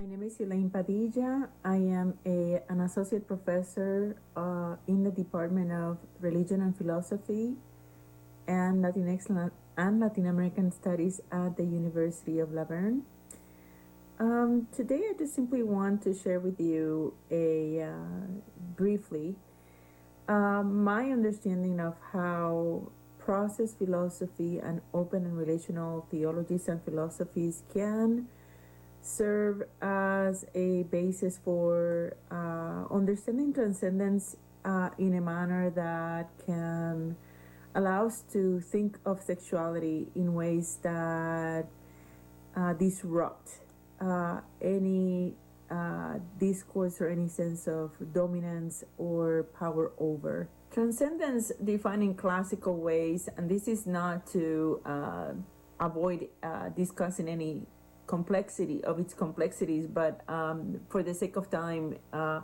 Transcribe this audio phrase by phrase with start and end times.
[0.00, 1.48] My name is Elaine Padilla.
[1.64, 7.56] I am a, an associate professor uh, in the Department of Religion and Philosophy
[8.46, 13.02] and Latinx and Latin American Studies at the University of La Verne.
[14.20, 18.30] Um, today, I just simply want to share with you a uh,
[18.76, 19.34] briefly
[20.28, 22.88] uh, my understanding of how
[23.18, 28.28] process philosophy and open and relational theologies and philosophies can
[29.00, 37.16] serve as a basis for uh, understanding transcendence uh, in a manner that can
[37.74, 41.66] allow us to think of sexuality in ways that
[42.56, 43.60] uh, disrupt
[44.00, 45.34] uh, any
[45.70, 50.48] uh, discourse or any sense of dominance or power over.
[50.72, 55.32] Transcendence defined in classical ways, and this is not to uh,
[55.80, 56.28] avoid
[56.76, 57.62] discussing any
[58.08, 62.40] complexity of its complexities, but um, for the sake of time, uh,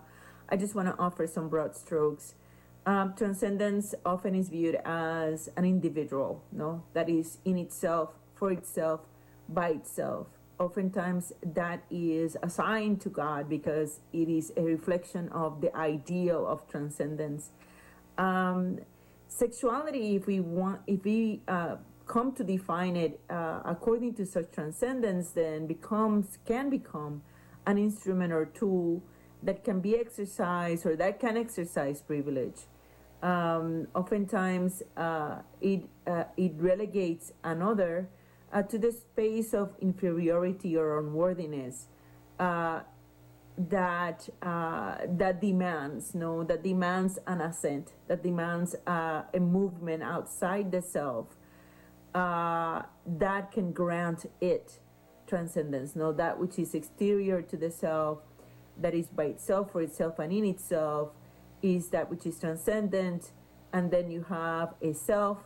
[0.49, 2.35] I just want to offer some broad strokes.
[2.87, 9.01] Um, transcendence often is viewed as an individual, no, that is in itself, for itself,
[9.49, 10.27] by itself.
[10.61, 16.69] Oftentimes, that is assigned to God because it is a reflection of the ideal of
[16.69, 17.51] transcendence.
[18.19, 18.79] Um,
[19.27, 24.51] sexuality, if we want, if we uh, come to define it uh, according to such
[24.53, 27.23] transcendence then becomes can become
[27.67, 29.03] an instrument or tool
[29.43, 32.63] that can be exercised or that can exercise privilege.
[33.23, 38.09] Um, oftentimes uh, it uh, it relegates another
[38.53, 41.87] uh, to the space of inferiority or unworthiness
[42.39, 42.81] uh,
[43.57, 50.83] that uh, that demands no that demands an ascent that demands a movement outside the
[50.83, 51.29] self
[52.15, 54.79] uh, that can grant it
[55.27, 55.97] transcendence.
[55.97, 58.19] No, that which is exterior to the self,
[58.81, 61.11] that is by itself, for itself, and in itself,
[61.63, 63.33] is that which is transcendent.
[63.73, 65.39] And then you have a self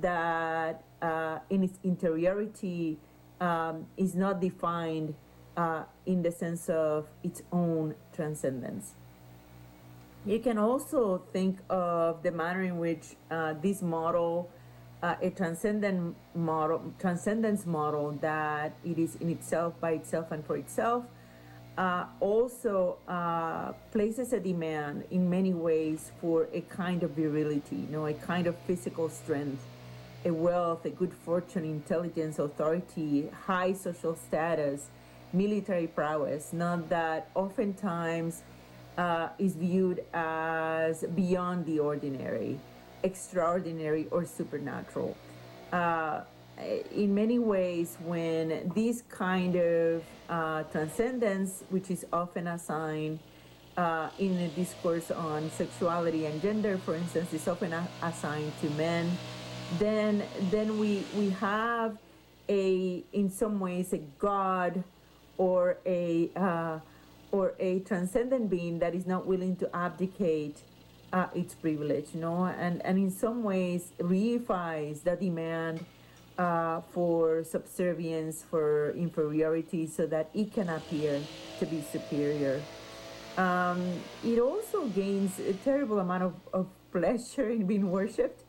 [0.00, 2.98] that, uh, in its interiority,
[3.40, 5.14] um, is not defined
[5.56, 8.94] uh, in the sense of its own transcendence.
[10.24, 14.50] You can also think of the manner in which uh, this model
[15.02, 20.56] uh, a transcendent model, transcendence model that it is in itself, by itself, and for
[20.56, 21.04] itself,
[21.76, 27.88] uh, also uh, places a demand in many ways for a kind of virility, you
[27.90, 29.62] know, a kind of physical strength,
[30.24, 34.88] a wealth, a good fortune, intelligence, authority, high social status,
[35.32, 36.52] military prowess.
[36.52, 38.42] Not that oftentimes
[38.96, 42.58] uh, is viewed as beyond the ordinary
[43.02, 45.16] extraordinary or supernatural.
[45.72, 46.22] Uh,
[46.94, 53.18] in many ways, when this kind of uh, transcendence, which is often assigned
[53.76, 58.70] uh, in a discourse on sexuality and gender, for instance, is often a- assigned to
[58.70, 59.10] men,
[59.78, 61.98] then then we we have
[62.48, 64.82] a in some ways a god
[65.36, 66.78] or a uh,
[67.32, 70.62] or a transcendent being that is not willing to abdicate
[71.12, 75.84] uh, its privilege, you know, and, and in some ways reifies the demand
[76.38, 81.20] uh, for subservience, for inferiority, so that it can appear
[81.58, 82.60] to be superior.
[83.36, 88.42] Um, it also gains a terrible amount of, of pleasure in being worshipped,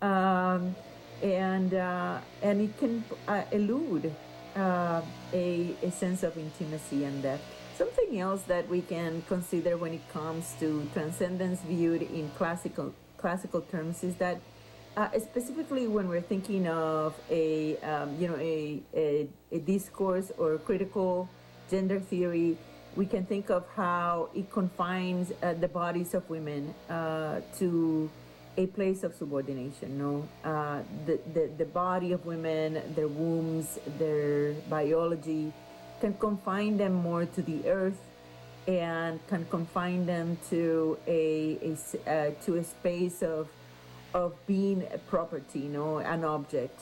[0.00, 0.74] um,
[1.22, 4.12] and uh, and it can uh, elude
[4.56, 5.02] uh,
[5.32, 7.61] a, a sense of intimacy and depth.
[7.82, 13.60] Something else that we can consider when it comes to transcendence viewed in classical classical
[13.60, 14.40] terms is that
[14.96, 20.58] uh, specifically when we're thinking of a um, you know a, a, a discourse or
[20.58, 21.28] critical
[21.72, 22.56] gender theory
[22.94, 28.08] we can think of how it confines uh, the bodies of women uh, to
[28.58, 30.28] a place of subordination no?
[30.44, 35.52] Uh, the, the the body of women their wombs their biology
[36.02, 38.00] can confine them more to the earth
[38.66, 41.22] and can confine them to a,
[41.62, 41.72] a
[42.10, 43.48] uh, to a space of
[44.12, 46.78] of being a property, you know, an object,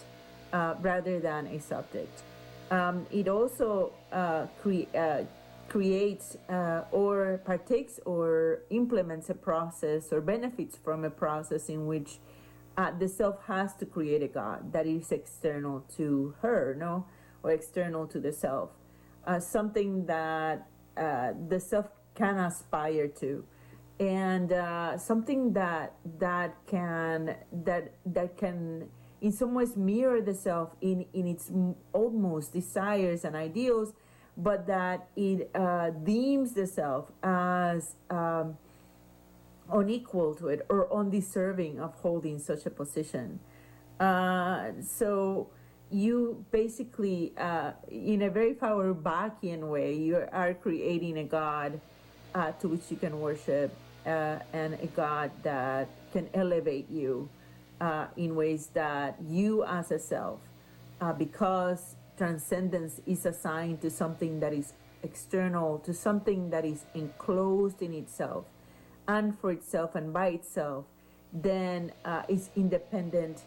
[0.54, 2.22] uh, rather than a subject.
[2.70, 5.24] Um, it also uh, cre- uh,
[5.68, 12.10] creates uh, or partakes or implements a process or benefits from a process in which
[12.78, 17.04] uh, the self has to create a God that is external to her, no,
[17.42, 18.70] or external to the self
[19.26, 23.44] uh, something that uh, the self can aspire to
[23.98, 28.88] and uh, something that that can that that can
[29.20, 31.50] in some ways mirror the self in in its
[31.94, 33.92] utmost desires and ideals
[34.36, 38.56] but that it uh, deems the self as um,
[39.70, 43.40] unequal to it or undeserving of holding such a position.
[43.98, 45.48] Uh, so
[45.90, 51.80] you basically, uh, in a very Feuerbachian way, you are creating a God
[52.34, 53.74] uh, to which you can worship
[54.06, 57.28] uh, and a God that can elevate you
[57.80, 60.38] uh, in ways that you as a self,
[61.00, 67.82] uh, because transcendence is assigned to something that is external, to something that is enclosed
[67.82, 68.44] in itself
[69.08, 70.84] and for itself and by itself,
[71.32, 73.42] then uh, is independent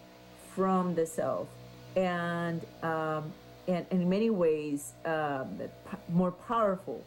[0.55, 1.47] from the self
[1.95, 3.31] and um,
[3.67, 5.61] and, in many ways um,
[6.09, 7.03] more powerful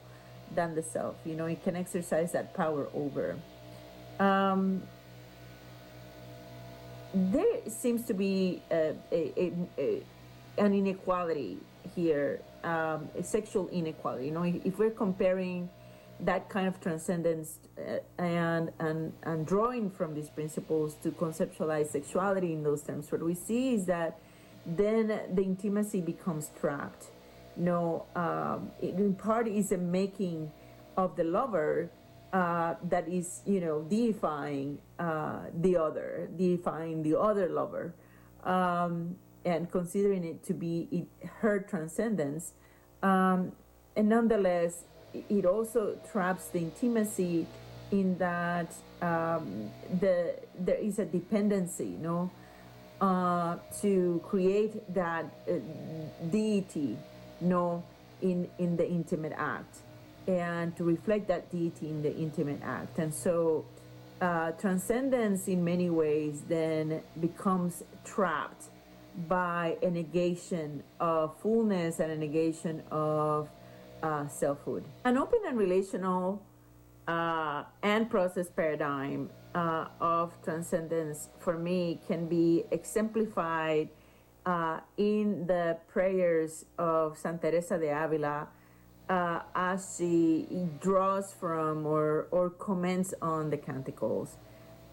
[0.55, 1.17] than the self.
[1.25, 3.37] You know, it can exercise that power over.
[4.19, 4.83] Um,
[7.15, 10.03] there seems to be a, a, a,
[10.59, 11.59] an inequality
[11.95, 14.27] here, um, a sexual inequality.
[14.27, 15.69] You know, if we're comparing
[16.21, 22.53] that kind of transcendence uh, and, and and drawing from these principles to conceptualize sexuality
[22.55, 24.19] in those terms, what we see is that
[24.67, 27.07] then the intimacy becomes trapped.
[27.57, 30.53] You know, um, in part is a making
[30.97, 31.91] of the lover
[32.33, 37.95] uh, that is, you know, deifying uh, the other, deifying the other lover,
[38.45, 42.53] um, and considering it to be it, her transcendence.
[43.03, 43.53] Um,
[43.95, 44.85] and nonetheless,
[45.15, 47.47] it also traps the intimacy
[47.91, 49.71] in that um,
[50.01, 52.31] the there is a dependency, you know,
[53.01, 55.55] uh, to create that uh,
[56.31, 56.97] deity,
[57.41, 57.83] you know,
[58.23, 59.79] in in the intimate act
[60.27, 62.99] and to reflect that deity in the intimate act.
[62.99, 63.65] And so
[64.21, 68.65] uh, transcendence in many ways then becomes trapped
[69.29, 73.49] by a negation of fullness and a negation of
[74.03, 74.85] uh, selfhood.
[75.05, 76.43] An open and relational
[77.09, 83.89] uh, and process paradigm uh, of transcendence for me can be exemplified
[84.45, 88.49] uh, in the prayers of Santa Teresa de Avila
[89.09, 90.47] uh, as she
[90.81, 94.37] draws from or, or comments on the canticles.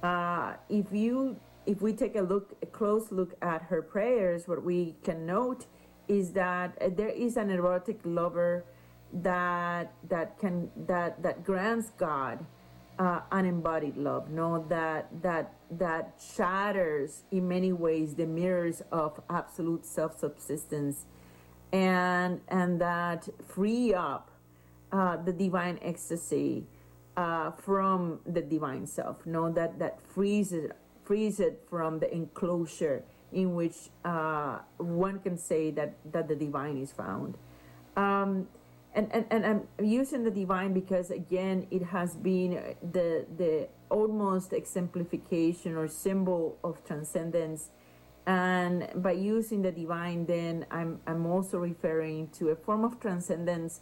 [0.02, 4.64] Uh, if you if we take a look a close look at her prayers, what
[4.64, 5.66] we can note
[6.08, 8.66] is that there is an erotic lover
[9.12, 12.46] that that can that that grants God
[13.00, 14.30] uh, unembodied love.
[14.30, 21.06] No, that that that shatters in many ways the mirrors of absolute self subsistence
[21.72, 24.30] and and that free up
[24.92, 26.68] uh, the divine ecstasy
[27.18, 29.26] uh, from the divine self.
[29.26, 30.72] no, that that frees it,
[31.04, 36.78] frees it from the enclosure in which uh, one can say that that the divine
[36.78, 37.38] is found.
[37.98, 38.48] Um,
[38.96, 44.54] and, and, and I'm using the divine because again it has been the the almost
[44.54, 47.70] exemplification or symbol of transcendence
[48.26, 53.82] and by using the divine, then I'm, I'm also referring to a form of transcendence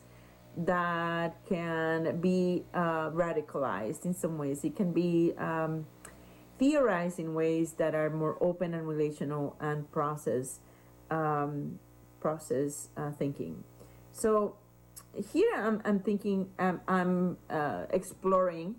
[0.58, 4.64] that can be uh, radicalized in some ways.
[4.64, 5.86] It can be um,
[6.58, 10.60] theorized in ways that are more open and relational and process
[11.10, 11.80] um,
[12.20, 13.64] process uh, thinking.
[14.12, 14.56] So
[15.32, 18.76] here I'm, I'm thinking um, I'm uh, exploring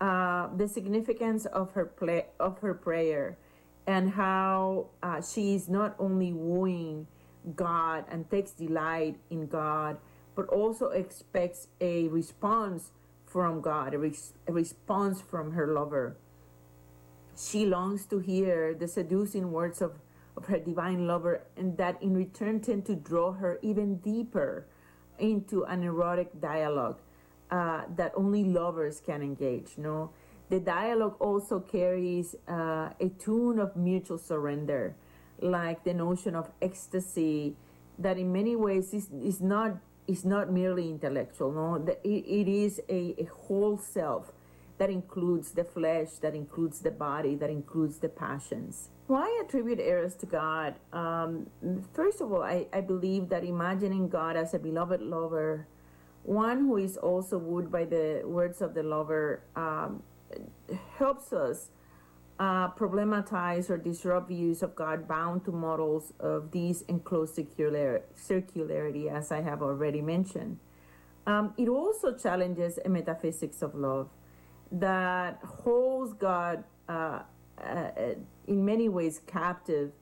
[0.00, 3.38] uh, the significance of her play of her prayer
[3.86, 7.06] and how uh, she is not only wooing
[7.56, 9.98] God and takes delight in God,
[10.36, 12.92] but also expects a response
[13.26, 16.16] from God, a, res- a response from her lover.
[17.36, 19.98] She longs to hear the seducing words of,
[20.36, 24.66] of her divine lover, and that in return tend to draw her even deeper
[25.22, 26.98] into an erotic dialogue
[27.50, 29.78] uh, that only lovers can engage.
[29.78, 30.10] No,
[30.50, 34.94] the dialogue also carries uh, a tune of mutual surrender,
[35.40, 37.56] like the notion of ecstasy,
[37.98, 39.76] that in many ways is, is not
[40.08, 41.52] is not merely intellectual.
[41.52, 44.32] No, it, it is a, a whole self
[44.78, 48.88] that includes the flesh, that includes the body, that includes the passions.
[49.06, 50.74] Why attribute Eros to God?
[50.92, 51.50] Um,
[51.92, 55.68] first of all, I, I believe that imagining God as a beloved lover,
[56.22, 60.02] one who is also wooed by the words of the lover, um,
[60.96, 61.70] helps us
[62.38, 69.12] uh, problematize or disrupt views of God bound to models of these enclosed circular, circularity,
[69.12, 70.58] as I have already mentioned.
[71.26, 74.08] Um, it also challenges a metaphysics of love
[74.72, 77.20] that holds God uh,
[77.62, 77.90] uh,
[78.46, 79.92] in many ways captive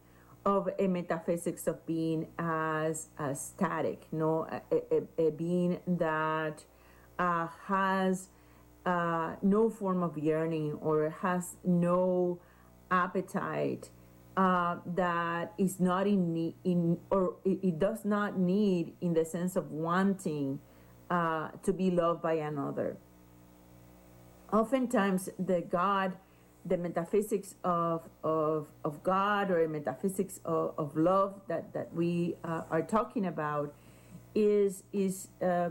[0.46, 6.64] of a metaphysics of being as, as static, no, a, a, a being that
[7.18, 8.28] uh, has
[8.86, 12.40] uh, no form of yearning or has no
[12.90, 13.90] appetite
[14.36, 19.24] uh, that is not in need in or it, it, does not need in the
[19.24, 20.58] sense of wanting
[21.10, 22.96] uh, to be loved by another.
[24.52, 26.16] Oftentimes, the God,
[26.64, 32.62] the metaphysics of of, of God or metaphysics of, of love that that we uh,
[32.70, 33.72] are talking about
[34.34, 35.70] is is uh,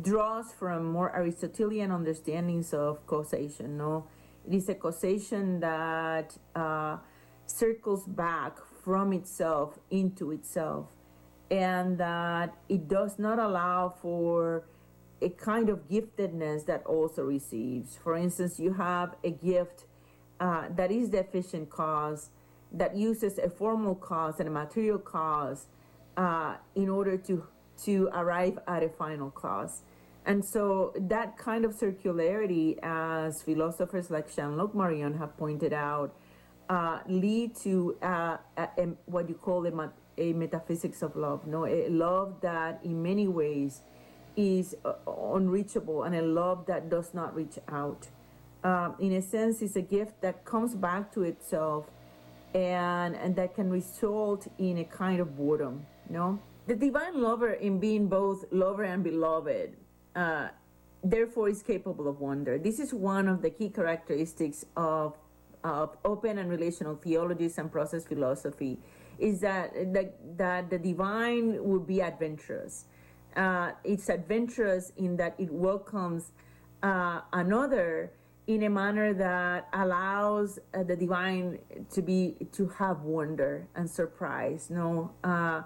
[0.00, 3.76] draws from more Aristotelian understandings of causation.
[3.76, 4.06] No,
[4.46, 6.96] it is a causation that uh,
[7.46, 10.86] circles back from itself into itself,
[11.50, 14.64] and that it does not allow for
[15.22, 17.96] a kind of giftedness that also receives.
[18.02, 19.84] For instance, you have a gift
[20.40, 22.30] uh, that is the efficient cause
[22.72, 25.66] that uses a formal cause and a material cause
[26.16, 27.46] uh, in order to
[27.84, 29.82] to arrive at a final cause.
[30.26, 36.14] And so that kind of circularity, as philosophers like Jean-Luc Marion have pointed out,
[36.68, 41.66] uh, lead to uh, a, a, what you call a, a, metaphysics of love, no,
[41.66, 43.82] a love that in many ways
[44.36, 44.94] is uh,
[45.34, 48.08] unreachable and a love that does not reach out.
[48.62, 51.90] Um, in a sense, it's a gift that comes back to itself
[52.54, 56.38] and, and that can result in a kind of boredom, no?
[56.66, 59.76] The divine lover in being both lover and beloved,
[60.16, 60.48] uh,
[61.02, 62.56] therefore is capable of wonder.
[62.56, 65.18] This is one of the key characteristics of,
[65.62, 68.78] of open and relational theologies and process philosophy,
[69.18, 72.86] is that, that, that the divine would be adventurous.
[73.36, 76.32] Uh, it's adventurous in that it welcomes
[76.82, 78.12] uh, another
[78.46, 81.58] in a manner that allows uh, the divine
[81.90, 85.10] to be to have wonder and surprise no?
[85.24, 85.62] Uh,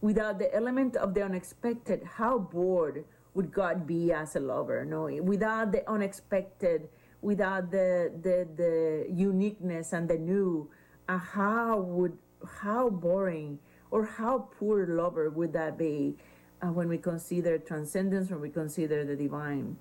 [0.00, 3.04] without the element of the unexpected how bored
[3.34, 5.06] would god be as a lover no?
[5.22, 6.88] Without the unexpected
[7.22, 10.68] without the the, the uniqueness and the new
[11.08, 12.18] uh, how would
[12.60, 13.58] how boring
[13.90, 16.16] or how poor lover would that be
[16.62, 19.76] uh, when we consider transcendence when we consider the divine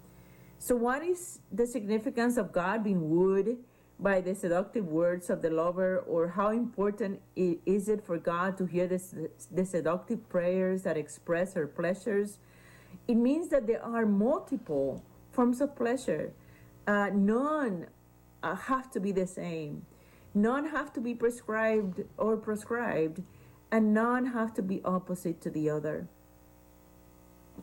[0.58, 3.58] so, what is the significance of God being wooed
[4.00, 8.66] by the seductive words of the lover, or how important is it for God to
[8.66, 12.40] hear the, the seductive prayers that express her pleasures?
[13.08, 16.34] It means that there are multiple forms of pleasure.
[16.88, 17.88] Uh, none
[18.42, 19.86] uh, have to be the same.
[20.34, 23.22] None have to be prescribed or prescribed,
[23.72, 26.08] and none have to be opposite to the other.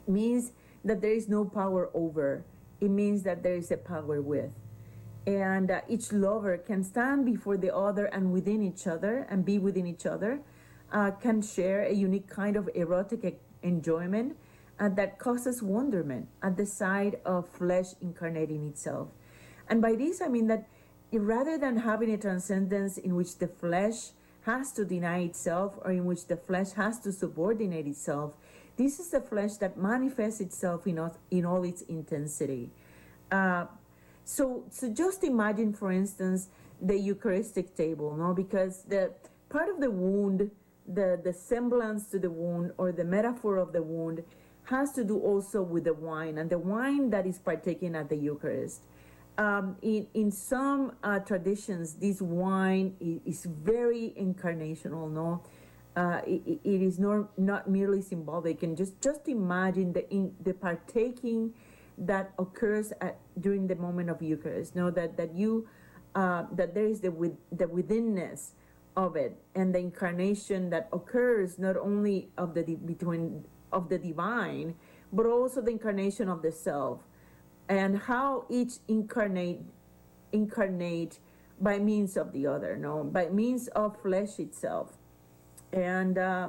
[0.07, 0.53] Means
[0.85, 2.45] that there is no power over
[2.83, 4.51] it means that there is a power with.
[5.25, 9.61] And uh, each lover can stand before the other and within each other and be
[9.61, 10.41] within each other,
[10.91, 14.37] uh, can share a unique kind of erotic enjoyment
[14.81, 19.11] uh, that causes wonderment at the sight of flesh incarnating itself.
[19.69, 20.67] And by this, I mean that
[21.13, 26.05] rather than having a transcendence in which the flesh has to deny itself or in
[26.05, 28.33] which the flesh has to subordinate itself,
[28.83, 32.71] this is the flesh that manifests itself in, us, in all its intensity.
[33.31, 33.67] Uh,
[34.25, 36.49] so, so just imagine, for instance,
[36.81, 38.35] the Eucharistic table, no?
[38.35, 39.13] Because the
[39.49, 40.51] part of the wound,
[40.87, 44.23] the, the semblance to the wound or the metaphor of the wound
[44.65, 48.17] has to do also with the wine and the wine that is partaken at the
[48.17, 48.81] Eucharist.
[49.39, 55.43] Um, in, in some uh, traditions, this wine is, is very incarnational, no?
[55.97, 58.63] Uh, it, it is not, not merely symbolic.
[58.63, 61.53] And just just imagine the in, the partaking
[61.99, 64.75] that occurs at, during the moment of Eucharist.
[64.75, 65.69] Know that that you
[66.15, 68.53] uh, that there is the with the withinness
[68.97, 74.75] of it and the incarnation that occurs not only of the between of the divine
[75.13, 77.01] but also the incarnation of the self.
[77.69, 79.61] And how each incarnate
[80.33, 81.19] incarnate
[81.61, 83.05] by means of the other no?
[83.05, 84.99] By means of flesh itself
[85.73, 86.49] and uh,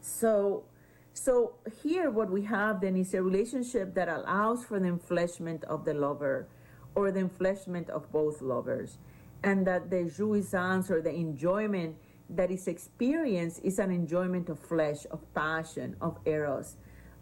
[0.00, 0.64] so,
[1.12, 5.84] so here what we have then is a relationship that allows for the enfleshment of
[5.84, 6.48] the lover
[6.94, 8.98] or the enfleshment of both lovers.
[9.42, 11.96] And that the jouissance or the enjoyment
[12.30, 16.76] that is experienced is an enjoyment of flesh, of passion, of eros.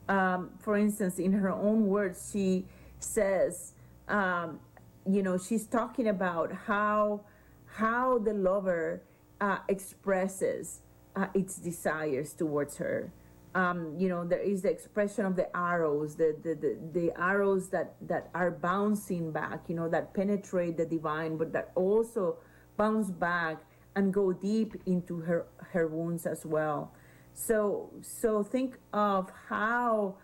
[0.09, 2.67] Um, for instance, in her own words, she
[3.01, 3.75] says,
[4.09, 4.61] um,
[5.09, 7.23] you know, she's talking about how
[7.67, 9.03] how the lover
[9.41, 10.81] uh, expresses
[11.17, 13.13] uh, its desires towards her.
[13.55, 17.71] Um, you know, there is the expression of the arrows, the, the, the, the, arrows
[17.71, 22.37] that, that are bouncing back, you know, that penetrate the divine, but that also
[22.77, 23.63] bounce back
[23.95, 26.93] and go deep into her her wounds as well.
[27.33, 30.17] So so think of how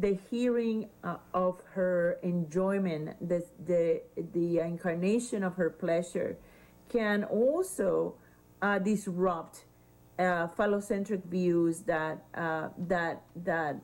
[0.00, 6.38] the hearing uh, of her enjoyment, the the the incarnation of her pleasure,
[6.88, 8.14] can also
[8.62, 9.64] uh, disrupt
[10.18, 13.76] uh, phallocentric views that uh, that that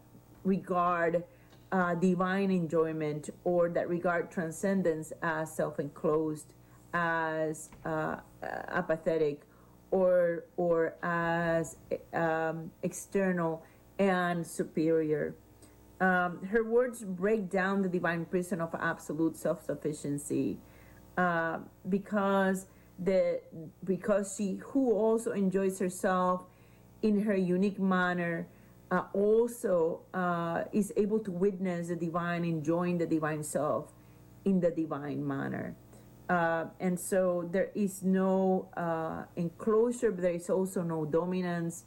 [0.44, 1.24] regard
[1.70, 6.52] uh, divine enjoyment or that regard transcendence as self-enclosed,
[6.92, 9.42] as uh, apathetic,
[9.90, 11.76] or or as
[12.12, 13.62] um, external
[13.98, 15.34] and superior.
[16.00, 20.58] Um, her words break down the divine prison of absolute self-sufficiency
[21.16, 21.58] uh,
[21.88, 22.66] because
[22.98, 23.40] the
[23.84, 26.44] because she who also enjoys herself
[27.02, 28.46] in her unique manner
[28.92, 33.92] uh, also uh, is able to witness the divine, enjoying the divine self
[34.44, 35.74] in the divine manner.
[36.28, 41.84] Uh, and so there is no uh, enclosure, but there is also no dominance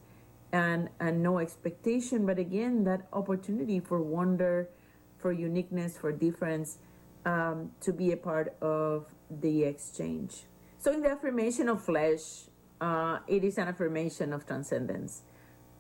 [0.52, 2.26] and, and no expectation.
[2.26, 4.70] But again, that opportunity for wonder,
[5.18, 6.80] for uniqueness, for difference,
[7.26, 10.46] um, to be a part of the exchange.
[10.86, 12.46] So, in the affirmation of flesh,
[12.80, 15.24] uh, it is an affirmation of transcendence.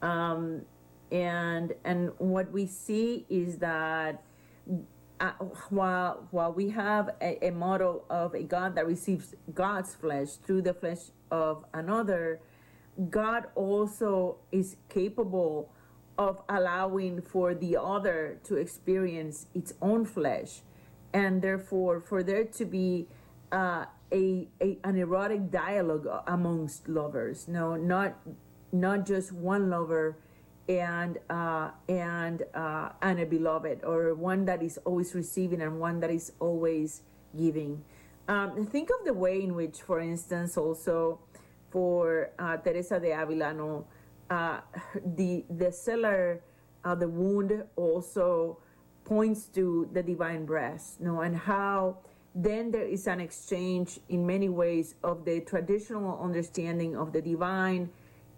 [0.01, 0.63] Um,
[1.11, 4.23] and and what we see is that
[5.19, 5.33] uh,
[5.69, 10.63] while while we have a, a, model of a God that receives God's flesh through
[10.63, 12.39] the flesh of another,
[13.11, 15.71] God also is capable
[16.17, 20.61] of allowing for the other to experience its own flesh,
[21.13, 23.05] and therefore for there to be
[23.51, 27.47] uh, a, a an erotic dialogue amongst lovers.
[27.47, 28.15] No, not
[28.71, 30.17] not just one lover
[30.67, 35.99] and uh, and uh, and a beloved, or one that is always receiving and one
[35.99, 37.01] that is always
[37.37, 37.83] giving.
[38.27, 41.19] Um, think of the way in which, for instance, also
[41.69, 43.85] for uh, Teresa de Avila, no,
[44.29, 44.61] uh,
[45.15, 46.41] the the cellar,
[46.83, 48.57] uh, the wound also
[49.03, 51.97] points to the divine breast, no, and how
[52.35, 57.89] then there is an exchange in many ways of the traditional understanding of the divine,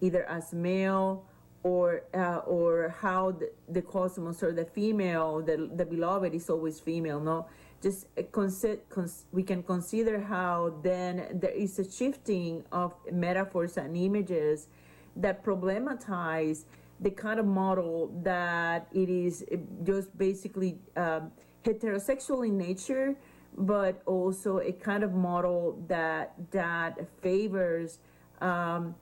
[0.01, 1.25] either as male
[1.63, 6.79] or uh, or how the, the, cosmos or the female the, the beloved is always
[6.79, 7.47] female no?
[7.81, 13.97] Just consider cons- we can consider how then there is a shifting of metaphors and
[13.97, 14.67] images
[15.15, 16.65] that problematize
[16.99, 19.43] the kind of model that it is
[19.83, 21.31] just basically um,
[21.63, 23.15] heterosexual in nature
[23.57, 27.99] but also a kind of model that that favors
[28.39, 28.95] um,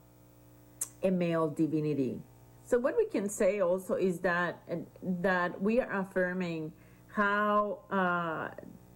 [1.04, 2.20] a male divinity.
[2.63, 4.63] So what we can say also is that
[5.04, 6.72] that we are affirming
[7.13, 8.50] how uh,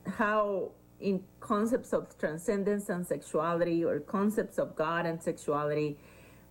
[0.10, 5.98] how in concepts of transcendence and sexuality or concepts of God and sexuality,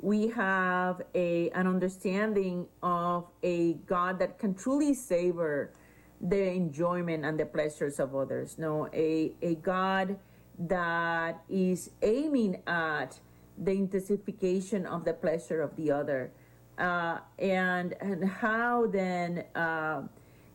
[0.01, 5.73] we have a an understanding of a God that can truly savor
[6.20, 8.59] the enjoyment and the pleasures of others.
[8.59, 10.16] No, a a God
[10.59, 13.18] that is aiming at
[13.57, 16.33] the intensification of the pleasure of the other.
[16.78, 20.02] Uh, and and how then uh,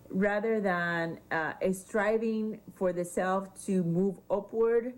[0.09, 4.93] rather than uh, striving for the self to move upward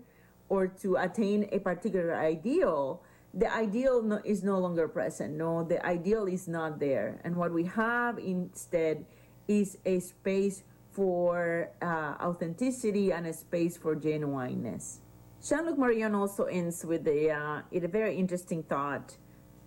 [0.48, 3.02] or to attain a particular ideal
[3.36, 5.62] the ideal no, is no longer present no?
[5.62, 7.20] The ideal is not there.
[7.22, 9.04] And what we have instead
[9.48, 15.00] is a space for uh, authenticity and a space for genuineness
[15.46, 19.16] Jean-Luc Marion also ends with a, uh, a very interesting thought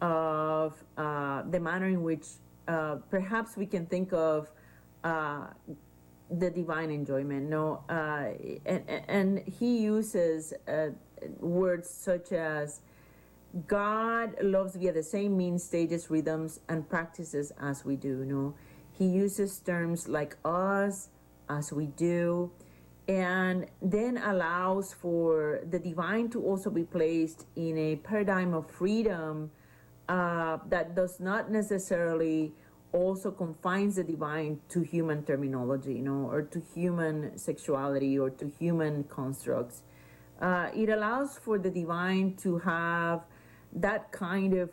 [0.01, 2.25] of uh, the manner in which
[2.67, 4.51] uh, perhaps we can think of
[5.05, 5.47] uh,
[6.31, 7.49] the divine enjoyment.
[7.49, 8.31] No, uh,
[8.65, 10.53] and, and he uses
[11.39, 12.81] words such as
[13.67, 18.25] God loves via the same means, stages, rhythms, and practices as we do.
[18.25, 18.53] No,
[18.99, 21.07] he uses terms like us,
[21.49, 22.51] as we do,
[23.07, 29.49] and then allows for the divine to also be placed in a paradigm of freedom
[30.09, 32.51] uh, that does not necessarily
[32.91, 38.51] also confines the divine to human terminology, you know, or to human sexuality or to
[38.59, 39.83] human constructs.
[40.41, 43.21] Uh, it allows for the divine to have
[43.73, 44.69] that kind of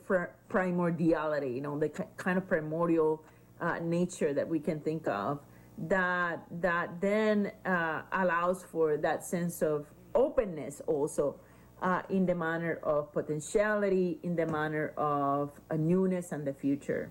[0.48, 3.22] primordiality, you know, the kind of primordial
[3.60, 5.40] uh, nature that we can think of
[5.78, 11.36] that that then uh, allows for that sense of openness also
[11.82, 17.10] uh, in the manner of potentiality, in the manner of a newness and the future.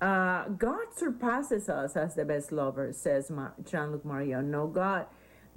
[0.00, 3.32] Uh, God surpasses us as the best lover, says
[3.68, 4.50] Jean-Luc Marion.
[4.50, 5.06] No, God,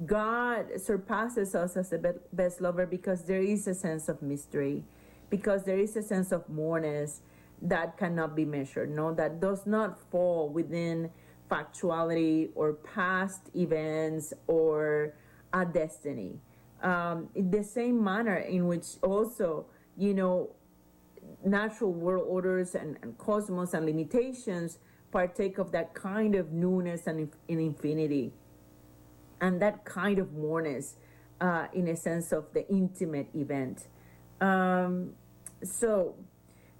[0.06, 4.84] God surpasses us as the best lover because there is a sense of mystery,
[5.30, 7.22] because there is a sense of moreness
[7.62, 11.10] that cannot be measured, no, that does not fall within
[11.50, 15.14] factuality or past events or
[15.54, 16.40] a destiny.
[16.82, 19.66] Um, in the same manner in which also,
[19.98, 20.52] you know,
[21.44, 24.80] natural world orders and, and cosmos and limitations
[25.12, 28.32] partake of that kind of newness and in infinity
[29.42, 30.96] and that kind of moreness
[31.42, 33.88] uh, in a sense of the intimate event.
[34.42, 35.12] Um,
[35.64, 36.16] so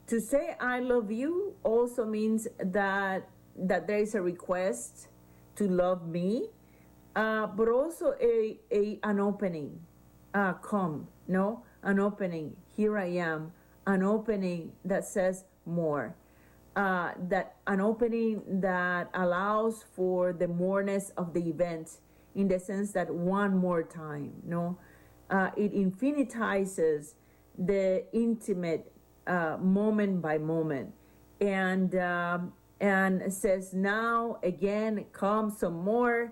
[0.10, 5.08] to say I love you also means that that there is a request
[5.56, 6.50] to love me,
[7.16, 9.80] uh, but also a, a an opening.
[10.34, 12.56] Uh, come, no, an opening.
[12.76, 13.52] Here I am,
[13.86, 16.16] an opening that says more.
[16.76, 21.98] Uh, that an opening that allows for the moreness of the event
[22.36, 24.78] in the sense that one more time, no,
[25.30, 27.16] uh, it infinitizes
[27.58, 28.92] the intimate
[29.28, 30.94] uh, moment by moment,
[31.42, 36.32] and um, and says now again come some more,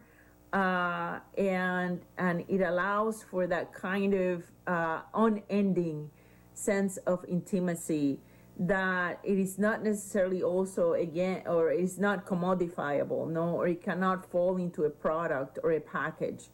[0.54, 6.10] uh, and and it allows for that kind of uh, unending
[6.54, 8.19] sense of intimacy
[8.60, 14.26] that it is not necessarily also again or is not commodifiable no or it cannot
[14.32, 16.45] fall into a product or a package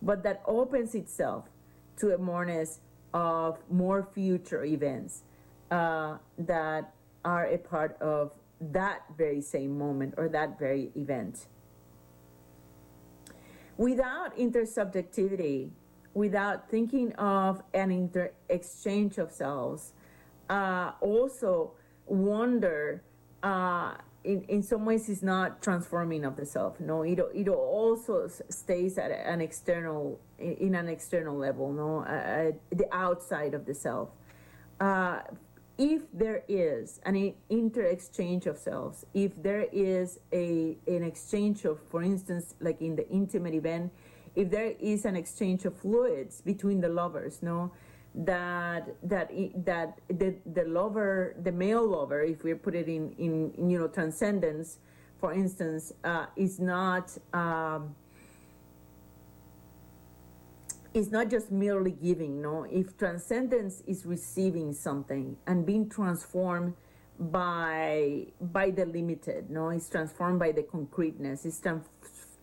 [0.00, 1.46] but that opens itself
[1.96, 2.78] to a moreness
[3.12, 5.24] of more future events
[5.70, 11.46] uh, that are a part of that very same moment or that very event.
[13.76, 15.70] Without intersubjectivity
[16.18, 19.92] without thinking of an inter exchange of selves
[20.50, 21.72] uh, also
[22.06, 23.02] wonder
[23.42, 26.80] uh, in, in some ways is not transforming of the self.
[26.80, 32.88] No it, it also stays at an external in an external level no uh, the
[32.92, 34.08] outside of the self.
[34.80, 35.20] Uh,
[35.78, 42.02] if there is an inter-exchange of selves if there is a an exchange of for
[42.02, 43.92] instance like in the intimate event
[44.34, 47.70] if there is an exchange of fluids between the lovers no
[48.14, 49.30] that that
[49.64, 53.86] that the the lover the male lover if we put it in in, you know
[53.86, 54.78] transcendence
[55.20, 57.94] for instance uh, is not um,
[60.94, 66.74] is not just merely giving no if transcendence is receiving something and being transformed
[67.18, 71.60] by by the limited no it's transformed by the concreteness it's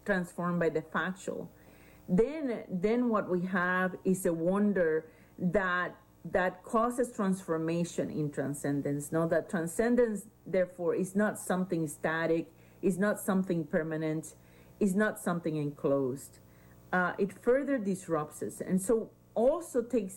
[0.06, 1.50] transformed by the factual
[2.08, 5.06] then then what we have is a wonder
[5.40, 5.96] that
[6.32, 9.12] that causes transformation in transcendence.
[9.12, 14.34] No, that transcendence, therefore, is not something static, is not something permanent,
[14.80, 16.40] is not something enclosed.
[16.96, 20.16] Uh, it further disrupts us, and so also takes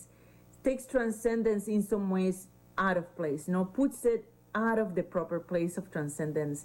[0.63, 2.37] takes transcendence in some ways
[2.77, 3.41] out of place.
[3.47, 6.59] You know, puts it out of the proper place of transcendence.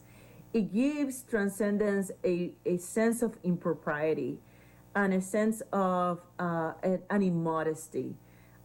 [0.52, 4.38] It gives transcendence a, a sense of impropriety
[4.94, 6.72] and a sense of uh,
[7.10, 8.14] an immodesty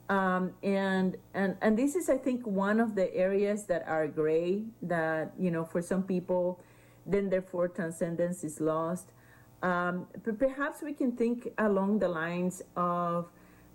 [0.10, 4.64] um, and and and this is, I think, one of the areas that are gray.
[4.82, 6.60] That you know, for some people,
[7.06, 9.12] then therefore transcendence is lost.
[9.62, 13.28] Um, but perhaps we can think along the lines of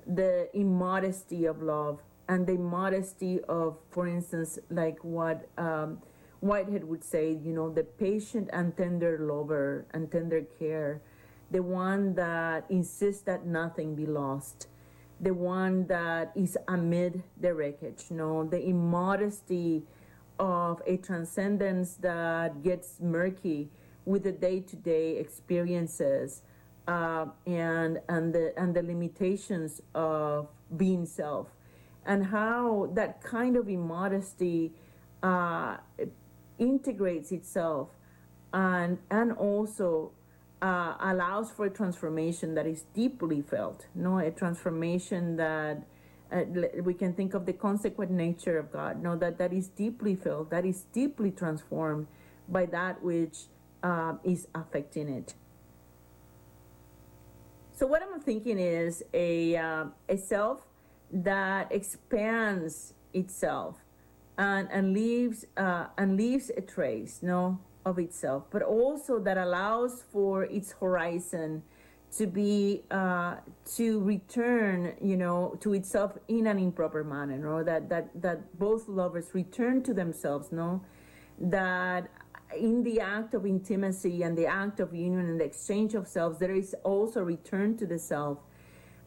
[0.07, 6.01] the immodesty of love and the modesty of, for instance, like what um,
[6.41, 11.03] Whitehead would say, you know, the patient and tender lover and tender care,
[11.51, 14.69] the one that insists that nothing be lost
[15.21, 19.83] the one that is amid the wreckage, you know, the immodesty
[20.39, 23.71] of a transcendence that gets murky
[24.05, 26.43] with the day-to-day experiences
[26.87, 31.49] uh, and and the and the limitations of being self,
[32.05, 34.73] and how that kind of immodesty
[35.23, 35.77] uh,
[36.59, 37.89] integrates itself,
[38.53, 40.13] and and also
[40.61, 45.87] uh, allows for a transformation that is deeply felt, no, a transformation that
[46.33, 46.43] uh,
[46.83, 50.51] we can think of the consequent nature of God, no, that that is deeply felt,
[50.51, 52.07] that is deeply transformed
[52.49, 53.47] by that which
[53.85, 55.35] uh, is affecting it.
[57.77, 60.67] So what I'm thinking is a uh, a self
[61.13, 63.77] that expands itself
[64.39, 70.05] and and leaves uh, and leaves a trace, no, of itself, but also that allows
[70.11, 71.63] for its horizon
[72.17, 73.37] to be uh,
[73.75, 77.65] to return, you know, to itself in an improper manner, no?
[77.65, 80.81] That that that both lovers return to themselves, no?
[81.41, 82.09] That
[82.57, 86.39] in the act of intimacy and the act of union and the exchange of selves,
[86.39, 88.39] there is also return to the self,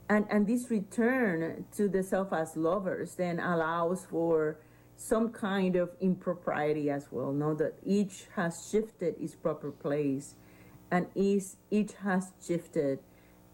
[0.10, 4.60] and and this return to the self as lovers then allows for
[4.96, 7.32] some kind of impropriety as well.
[7.32, 10.36] Know that each has shifted its proper place,
[10.92, 13.00] and each each has shifted,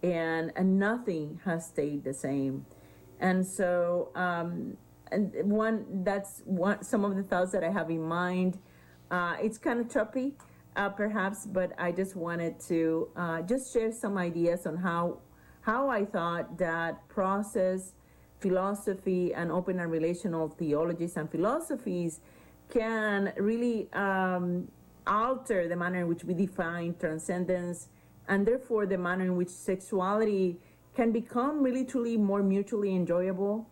[0.01, 2.65] and and nothing has stayed the same,
[3.19, 4.77] and so um,
[5.11, 8.59] and one that's one some of the thoughts that I have in mind.
[9.13, 10.33] Uh, it's kind of choppy,
[10.75, 15.19] uh, perhaps, but I just wanted to uh, just share some ideas on how
[15.61, 17.93] how I thought that process,
[18.39, 22.21] philosophy, and open and relational theologies and philosophies
[22.69, 24.67] can really um,
[25.05, 27.89] alter the manner in which we define transcendence
[28.27, 30.57] and therefore the manner in which sexuality
[30.95, 33.69] can become really truly more mutually enjoyable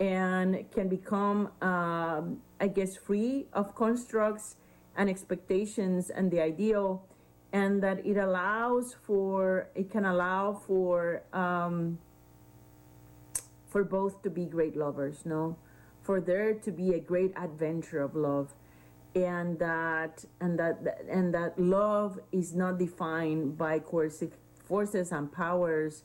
[0.00, 4.56] and can become, um, I guess, free of constructs
[4.96, 7.06] and expectations and the ideal
[7.52, 11.98] and that it allows for it can allow for um,
[13.68, 15.56] for both to be great lovers no?
[16.02, 18.54] For there to be a great adventure of love
[19.14, 24.32] and that and that and that love is not defined by coercive
[24.64, 26.04] forces and powers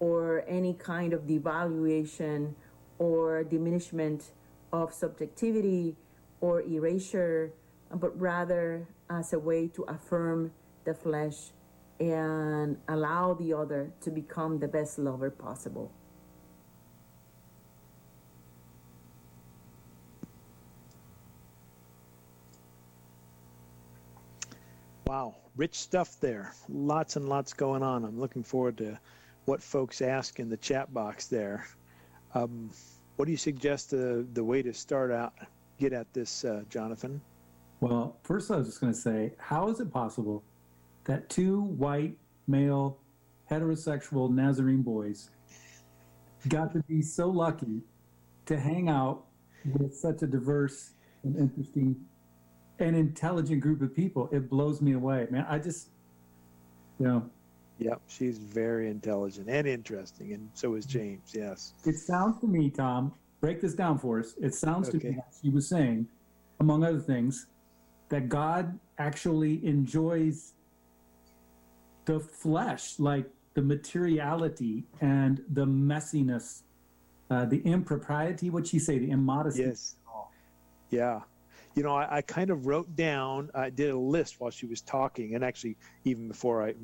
[0.00, 2.54] or any kind of devaluation
[2.98, 4.30] or diminishment
[4.72, 5.96] of subjectivity
[6.40, 7.52] or erasure
[7.94, 10.52] but rather as a way to affirm
[10.84, 11.52] the flesh
[12.00, 15.90] and allow the other to become the best lover possible.
[25.06, 26.52] Wow, rich stuff there.
[26.68, 28.04] Lots and lots going on.
[28.04, 28.98] I'm looking forward to
[29.46, 31.66] what folks ask in the chat box there.
[32.34, 32.70] Um,
[33.16, 35.32] what do you suggest the, the way to start out,
[35.78, 37.22] get at this, uh, Jonathon?
[37.80, 40.42] Well, first I was just going to say, how is it possible
[41.04, 42.98] that two white male
[43.50, 45.30] heterosexual Nazarene boys
[46.48, 47.82] got to be so lucky
[48.46, 49.24] to hang out
[49.78, 50.92] with such a diverse
[51.24, 51.96] and interesting
[52.78, 54.28] and intelligent group of people.
[54.32, 55.46] It blows me away, man.
[55.48, 55.88] I just,
[56.98, 57.30] you know.
[57.80, 61.30] Yep, she's very intelligent and interesting, and so is James.
[61.32, 61.74] Yes.
[61.84, 63.12] It sounds to me, Tom.
[63.40, 64.34] Break this down for us.
[64.40, 64.98] It sounds okay.
[64.98, 66.08] to me, as she was saying,
[66.58, 67.46] among other things,
[68.08, 70.54] that God actually enjoys
[72.04, 76.62] the flesh, like the materiality and the messiness,
[77.30, 79.62] uh, the impropriety, what you say, the immodesty.
[79.62, 79.96] Yes.
[80.90, 81.20] Yeah.
[81.74, 84.80] You know, I, I, kind of wrote down, I did a list while she was
[84.80, 86.74] talking, and actually, even before I,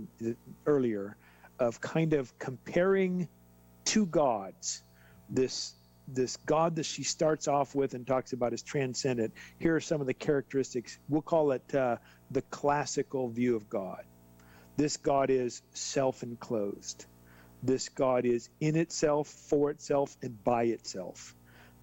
[0.66, 1.16] earlier,
[1.58, 3.28] of kind of comparing
[3.84, 4.82] two gods,
[5.30, 5.74] this
[6.06, 9.32] this God that she starts off with and talks about is transcendent.
[9.58, 10.98] Here are some of the characteristics.
[11.08, 11.96] We'll call it uh,
[12.30, 14.04] the classical view of God.
[14.76, 17.06] This God is self enclosed.
[17.62, 21.34] This God is in itself, for itself, and by itself.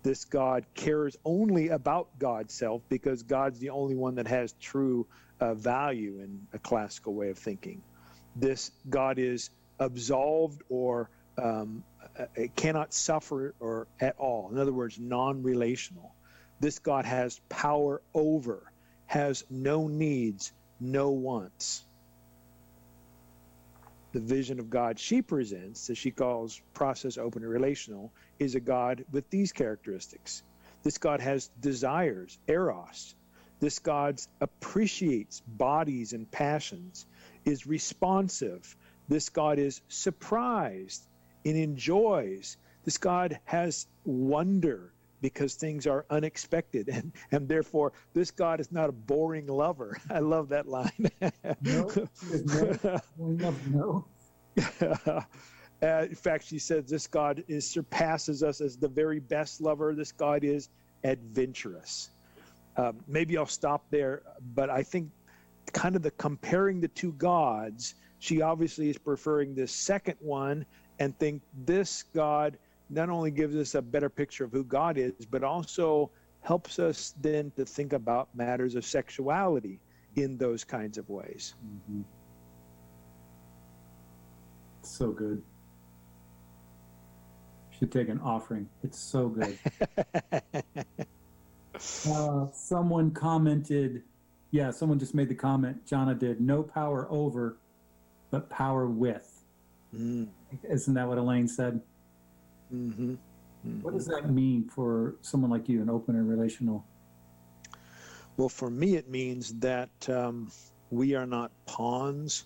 [0.04, 5.08] This God cares only about God's self because God's the only one that has true
[5.40, 7.82] uh, value in a classical way of thinking.
[8.36, 11.10] This God is absolved or
[11.42, 11.84] um,
[12.36, 14.50] it cannot suffer or at all.
[14.52, 16.14] In other words, non-relational.
[16.60, 18.72] This God has power over,
[19.08, 21.84] has no needs, no wants.
[24.12, 28.60] The vision of God she presents, that she calls process open and relational, is a
[28.60, 30.44] God with these characteristics.
[30.84, 33.16] This God has desires, eros.
[33.60, 37.06] This God appreciates bodies and passions,
[37.46, 38.76] is responsive.
[39.08, 41.08] This God is surprised
[41.46, 42.58] and enjoys.
[42.84, 48.90] This God has wonder because things are unexpected and, and therefore this God is not
[48.90, 49.98] a boring lover.
[50.10, 51.10] I love that line.
[51.62, 51.92] no,
[53.70, 54.06] no.
[55.84, 59.96] Uh, in fact, she says this God is surpasses us as the very best lover.
[59.96, 60.70] This God is
[61.04, 62.12] adventurous.
[62.78, 64.22] Um, maybe I'll stop there,
[64.54, 65.10] but I think
[65.74, 70.66] kind of the comparing the two gods, she obviously is preferring this second one
[71.02, 72.60] and think this God
[72.92, 76.12] not only gives us a better picture of who God is, but also
[76.42, 79.80] helps us then to think about matters of sexuality
[80.16, 81.56] in those kinds of ways.
[81.66, 82.02] Mm-hmm.
[84.84, 85.42] So good.
[87.80, 88.70] Should take an offering.
[88.84, 89.58] It's so good.
[92.08, 94.04] uh, someone commented,
[94.52, 97.58] yeah, someone just made the comment, Jana did, no power over,
[98.30, 99.31] but power with.
[99.96, 100.28] Mm.
[100.70, 101.82] Isn't that what Elaine said?
[102.74, 103.12] Mm-hmm.
[103.68, 103.82] Mm-hmm.
[103.82, 106.86] What does that mean for someone like you, an open and relational?
[108.38, 110.52] Well, for me, it means that um,
[110.90, 112.46] we are not pawns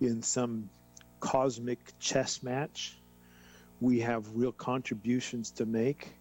[0.00, 0.68] in some
[1.20, 2.98] cosmic chess match.
[3.80, 6.12] we have real contributions to make.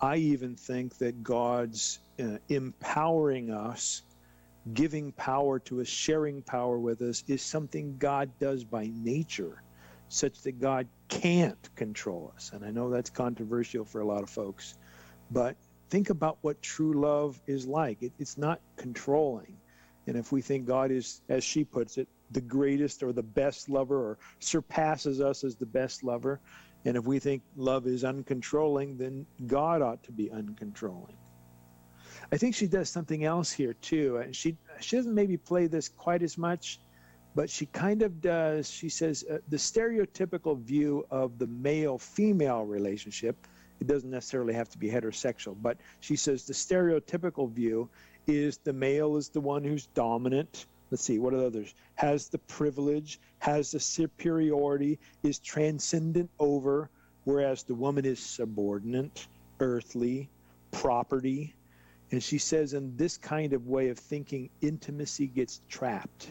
[0.00, 4.02] I even think that God's uh, empowering us,
[4.72, 9.62] giving power to us, sharing power with us, is something God does by nature,
[10.14, 12.52] such that God can't control us.
[12.52, 14.76] And I know that's controversial for a lot of folks,
[15.30, 15.56] but
[15.90, 18.02] think about what true love is like.
[18.02, 19.56] It, it's not controlling.
[20.06, 23.68] And if we think God is, as she puts it, the greatest or the best
[23.68, 26.40] lover or surpasses us as the best lover,
[26.84, 31.16] and if we think love is uncontrolling, then God ought to be uncontrolling.
[32.30, 34.18] I think she does something else here too.
[34.18, 36.78] And she she doesn't maybe play this quite as much,
[37.34, 38.70] but she kind of does.
[38.70, 43.36] She says uh, the stereotypical view of the male female relationship.
[43.80, 47.88] It doesn't necessarily have to be heterosexual, but she says the stereotypical view
[48.26, 50.66] is the male is the one who's dominant.
[50.90, 51.74] Let's see, what are the others?
[51.96, 56.88] Has the privilege, has the superiority, is transcendent over,
[57.24, 59.26] whereas the woman is subordinate,
[59.58, 60.30] earthly,
[60.70, 61.54] property.
[62.12, 66.30] And she says, in this kind of way of thinking, intimacy gets trapped.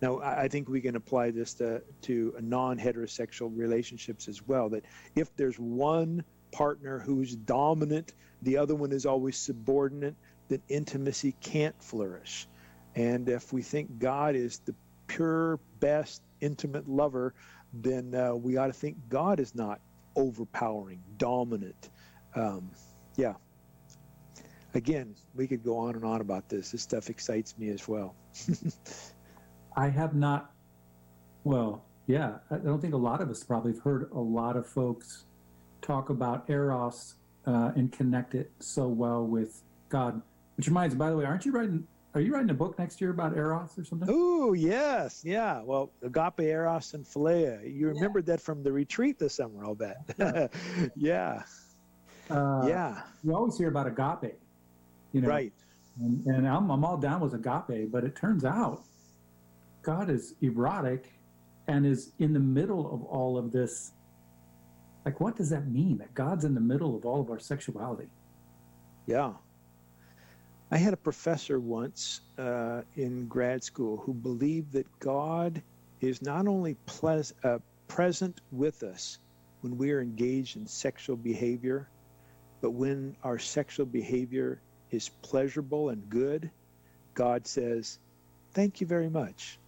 [0.00, 4.68] Now, I think we can apply this to, to non heterosexual relationships as well.
[4.68, 10.14] That if there's one partner who's dominant, the other one is always subordinate,
[10.48, 12.46] then intimacy can't flourish.
[12.94, 14.74] And if we think God is the
[15.06, 17.34] pure, best, intimate lover,
[17.72, 19.80] then uh, we ought to think God is not
[20.16, 21.90] overpowering, dominant.
[22.34, 22.70] Um,
[23.16, 23.34] yeah.
[24.74, 26.70] Again, we could go on and on about this.
[26.70, 28.14] This stuff excites me as well.
[29.78, 30.50] I have not,
[31.44, 34.66] well, yeah, I don't think a lot of us probably have heard a lot of
[34.66, 35.26] folks
[35.82, 37.14] talk about Eros
[37.46, 40.20] uh, and connect it so well with God.
[40.56, 41.86] Which reminds me, by the way, aren't you writing?
[42.14, 44.08] Are you writing a book next year about Eros or something?
[44.10, 45.62] Oh yes, yeah.
[45.62, 47.62] Well, agape, Eros, and Philia.
[47.72, 48.34] You remembered yeah.
[48.34, 49.98] that from the retreat this summer, I'll bet.
[50.18, 50.48] Yeah.
[50.96, 51.42] yeah.
[52.28, 53.02] Uh, yeah.
[53.22, 54.34] You always hear about agape,
[55.12, 55.28] you know.
[55.28, 55.52] Right.
[56.00, 58.82] And, and I'm, I'm all down with agape, but it turns out
[59.88, 61.14] God is erotic
[61.66, 63.92] and is in the middle of all of this.
[65.06, 65.96] Like, what does that mean?
[65.96, 68.10] That God's in the middle of all of our sexuality?
[69.06, 69.32] Yeah.
[70.70, 75.62] I had a professor once uh, in grad school who believed that God
[76.02, 79.20] is not only ples- uh, present with us
[79.62, 81.88] when we are engaged in sexual behavior,
[82.60, 86.50] but when our sexual behavior is pleasurable and good,
[87.14, 87.98] God says,
[88.52, 89.58] Thank you very much.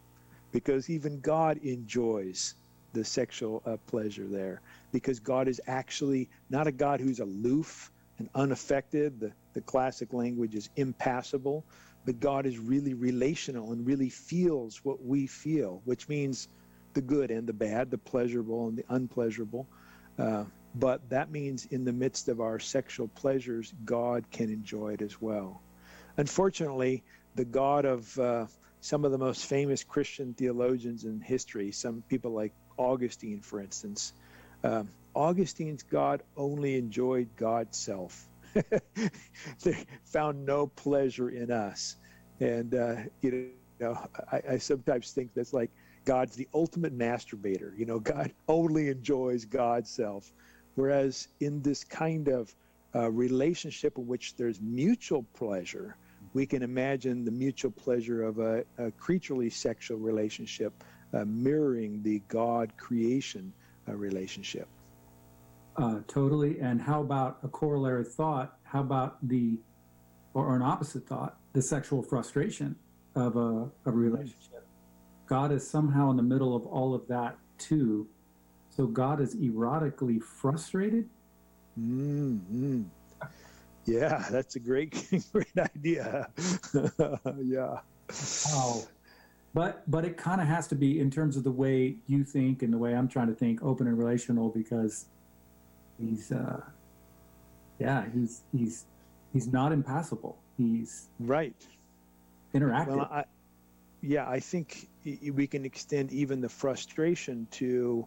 [0.52, 2.54] Because even God enjoys
[2.92, 4.60] the sexual uh, pleasure there.
[4.92, 9.20] Because God is actually not a God who's aloof and unaffected.
[9.20, 11.64] The, the classic language is impassible,
[12.04, 16.48] but God is really relational and really feels what we feel, which means
[16.94, 19.68] the good and the bad, the pleasurable and the unpleasurable.
[20.18, 25.02] Uh, but that means in the midst of our sexual pleasures, God can enjoy it
[25.02, 25.62] as well.
[26.16, 27.02] Unfortunately,
[27.34, 28.46] the God of uh,
[28.80, 34.12] some of the most famous Christian theologians in history, some people like Augustine, for instance,
[34.64, 38.28] um, Augustine's God only enjoyed God's self.
[39.62, 41.96] they found no pleasure in us.
[42.40, 43.98] And, uh, you know,
[44.30, 45.70] I, I sometimes think that's like
[46.04, 47.76] God's the ultimate masturbator.
[47.76, 50.32] You know, God only enjoys God's self.
[50.74, 52.54] Whereas in this kind of
[52.94, 55.96] uh, relationship in which there's mutual pleasure,
[56.32, 60.72] we can imagine the mutual pleasure of a, a creaturely sexual relationship
[61.12, 63.52] uh, mirroring the God creation
[63.88, 64.68] uh, relationship.
[65.76, 66.60] Uh, totally.
[66.60, 68.58] And how about a corollary thought?
[68.62, 69.58] How about the,
[70.34, 72.76] or an opposite thought, the sexual frustration
[73.14, 74.66] of a, of a relationship?
[75.26, 78.06] God is somehow in the middle of all of that too.
[78.68, 81.08] So God is erotically frustrated.
[81.78, 82.82] Mm-hmm.
[83.90, 86.30] Yeah, that's a great, great idea.
[87.42, 87.80] yeah.
[88.48, 88.86] Oh,
[89.52, 92.62] but but it kind of has to be in terms of the way you think
[92.62, 95.06] and the way I'm trying to think, open and relational, because
[95.98, 96.60] he's, uh,
[97.80, 98.86] yeah, he's he's
[99.32, 100.38] he's not impassible.
[100.56, 101.54] He's right.
[102.54, 102.96] Interactive.
[102.96, 103.24] Well, I,
[104.02, 108.06] yeah, I think we can extend even the frustration to,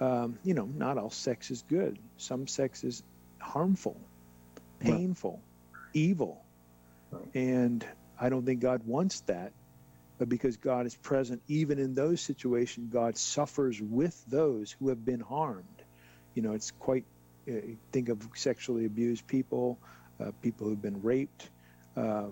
[0.00, 1.98] um, you know, not all sex is good.
[2.16, 3.02] Some sex is
[3.38, 3.96] harmful,
[4.82, 5.80] painful, right.
[5.94, 6.44] evil,
[7.10, 7.24] right.
[7.34, 7.84] and
[8.20, 9.52] I don't think God wants that.
[10.18, 15.04] But because God is present, even in those situations, God suffers with those who have
[15.04, 15.82] been harmed.
[16.34, 17.04] You know, it's quite
[17.48, 17.54] uh,
[17.90, 19.78] think of sexually abused people,
[20.20, 21.50] uh, people who've been raped.
[21.96, 22.26] Uh,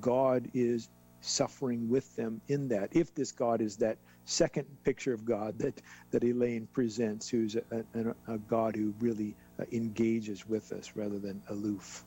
[0.00, 0.88] God is
[1.20, 2.90] suffering with them in that.
[2.92, 7.62] If this God is that second picture of God that that Elaine presents, who's a,
[7.94, 12.04] a, a God who really uh, engages with us rather than aloof.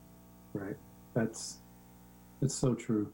[0.54, 0.78] Right.
[1.14, 1.60] That's
[2.42, 3.12] that's so true.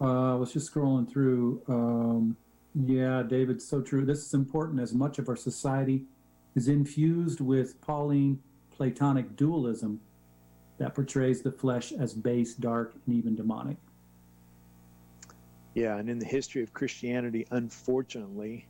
[0.00, 1.62] Uh, I was just scrolling through.
[1.68, 2.36] Um,
[2.74, 4.04] yeah, David, so true.
[4.04, 6.04] This is important as much of our society
[6.54, 8.40] is infused with Pauline
[8.70, 10.00] Platonic dualism
[10.78, 13.76] that portrays the flesh as base, dark, and even demonic.
[15.78, 18.66] Yeah, and in the history of Christianity, unfortunately,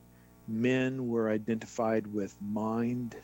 [0.46, 3.16] men were identified with mind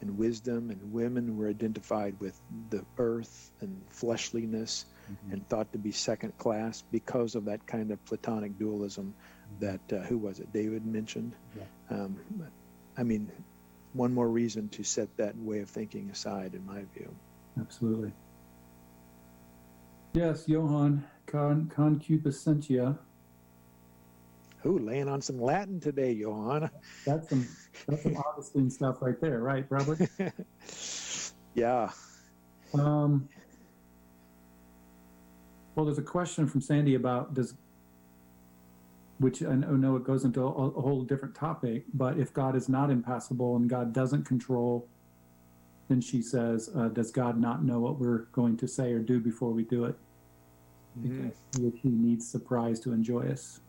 [0.00, 2.40] and wisdom, and women were identified with
[2.70, 5.32] the earth and fleshliness mm-hmm.
[5.32, 9.12] and thought to be second class because of that kind of Platonic dualism
[9.58, 11.32] that, uh, who was it, David mentioned?
[11.56, 11.64] Yeah.
[11.90, 12.16] Um,
[12.96, 13.30] I mean,
[13.92, 17.12] one more reason to set that way of thinking aside, in my view.
[17.60, 18.12] Absolutely.
[20.14, 22.98] Yes, Johann, con, concupiscentia.
[24.64, 26.70] Ooh, laying on some Latin today, Johann.
[27.04, 27.46] That's some
[27.88, 30.00] that's some Augustine stuff right there, right, Robert?
[31.54, 31.90] yeah.
[32.74, 33.28] Um.
[35.74, 37.54] Well, there's a question from Sandy about does,
[39.18, 42.68] which I know it goes into a, a whole different topic, but if God is
[42.68, 44.86] not impassible and God doesn't control,
[45.88, 49.18] then she says, uh, does God not know what we're going to say or do
[49.18, 49.96] before we do it?
[50.98, 51.28] Mm-hmm.
[51.52, 53.60] Because he needs surprise to enjoy us.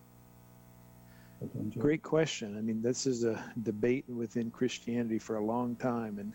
[1.78, 2.58] Great question.
[2.58, 6.20] I mean, this is a debate within Christianity for a long time.
[6.20, 6.34] And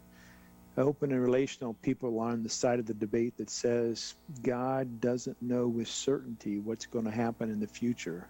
[0.77, 5.41] open and relational people are on the side of the debate that says God doesn't
[5.41, 8.29] know with certainty what's going to happen in the future.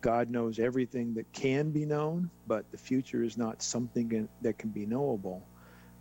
[0.00, 4.70] God knows everything that can be known, but the future is not something that can
[4.70, 5.42] be knowable.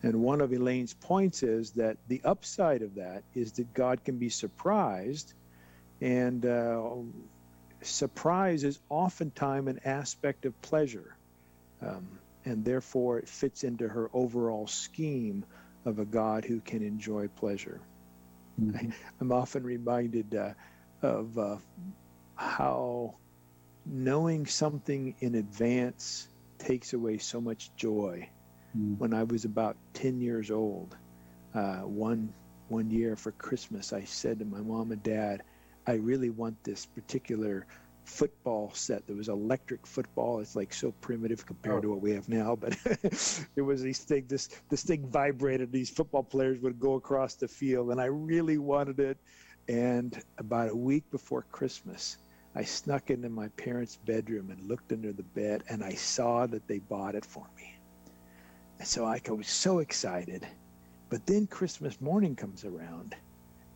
[0.04, 4.18] And one of Elaine's points is that the upside of that is that God can
[4.18, 5.34] be surprised
[6.02, 6.82] and uh,
[7.82, 11.16] surprise is oftentimes an aspect of pleasure.
[11.82, 15.46] Um, and therefore, it fits into her overall scheme
[15.86, 17.80] of a God who can enjoy pleasure.
[18.60, 18.92] Mm-hmm.
[18.92, 20.54] I, am often reminded uh,
[21.02, 21.58] of uh,
[22.36, 23.16] how
[23.86, 26.28] knowing something in advance
[26.58, 28.30] takes away so much joy.
[28.78, 28.96] Mm-hmm.
[28.96, 30.96] When I was about 10 years old,
[31.54, 32.34] uh, one,
[32.68, 35.44] one year for Christmas, I said to my mom and dad,
[35.90, 37.66] I really want this particular
[38.04, 39.08] football set.
[39.08, 40.40] There was electric football.
[40.40, 41.82] It's like so primitive compared oh.
[41.82, 42.78] to what we have now, but
[43.56, 44.26] it was these thing.
[44.28, 45.72] This this thing vibrated.
[45.72, 49.18] These football players would go across the field, and I really wanted it.
[49.68, 52.18] And about a week before Christmas,
[52.54, 56.68] I snuck into my parents' bedroom and looked under the bed, and I saw that
[56.68, 57.74] they bought it for me.
[58.78, 60.46] And so I was so excited.
[61.10, 63.16] But then Christmas morning comes around,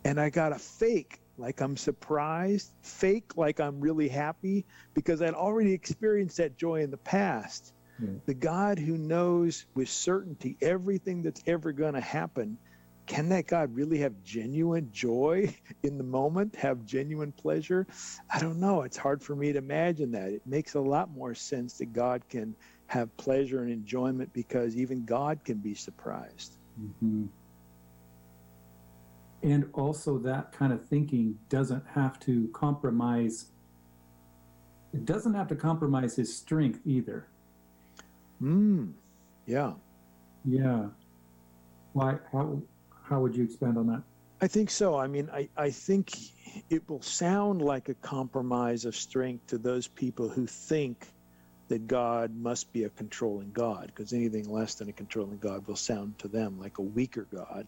[0.05, 5.33] and I got a fake like I'm surprised, fake like I'm really happy because I'd
[5.33, 7.73] already experienced that joy in the past.
[8.25, 12.57] The God who knows with certainty everything that's ever going to happen,
[13.05, 15.53] can that God really have genuine joy
[15.83, 17.85] in the moment, have genuine pleasure?
[18.33, 18.83] I don't know.
[18.83, 20.29] It's hard for me to imagine that.
[20.29, 22.55] It makes a lot more sense that God can
[22.87, 26.57] have pleasure and enjoyment because even God can be surprised.
[26.79, 27.25] Mm-hmm
[29.43, 33.47] and also that kind of thinking doesn't have to compromise
[34.93, 37.27] it doesn't have to compromise his strength either.
[38.41, 38.93] Mm
[39.45, 39.73] yeah.
[40.45, 40.87] Yeah.
[41.93, 42.61] Why how
[43.03, 44.03] how would you expand on that?
[44.41, 44.97] I think so.
[44.97, 46.11] I mean i i think
[46.69, 51.07] it will sound like a compromise of strength to those people who think
[51.69, 55.75] that god must be a controlling god because anything less than a controlling god will
[55.75, 57.65] sound to them like a weaker god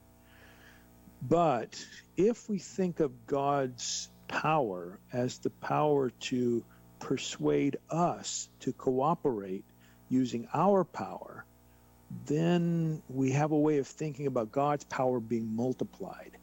[1.30, 1.84] but
[2.18, 6.64] if we think of God's power as the power to
[7.00, 9.64] persuade us to cooperate
[10.10, 11.46] using our power,
[12.26, 16.38] then we have a way of thinking about God's power being multiplied.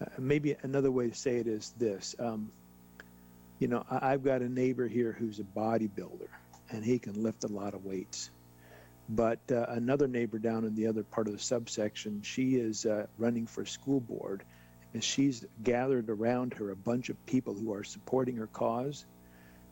[0.00, 2.14] Uh, maybe another way to say it is this.
[2.18, 2.50] Um,
[3.58, 6.28] you know, I, I've got a neighbor here who's a bodybuilder,
[6.70, 8.30] and he can lift a lot of weights.
[9.08, 13.06] But uh, another neighbor down in the other part of the subsection, she is uh,
[13.18, 14.42] running for school board,
[14.94, 19.06] and she's gathered around her a bunch of people who are supporting her cause.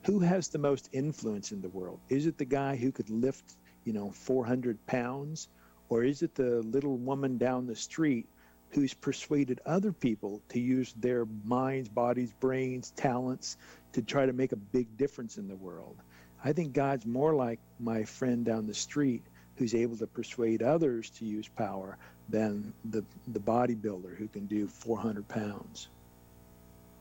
[0.04, 1.98] Who has the most influence in the world?
[2.08, 5.48] Is it the guy who could lift, you know, 400 pounds,
[5.88, 8.28] or is it the little woman down the street
[8.68, 13.56] who's persuaded other people to use their minds, bodies, brains, talents
[13.92, 15.96] to try to make a big difference in the world?
[16.44, 19.22] I think God's more like my friend down the street
[19.56, 21.96] who's able to persuade others to use power
[22.28, 25.88] than the, the bodybuilder who can do 400 pounds.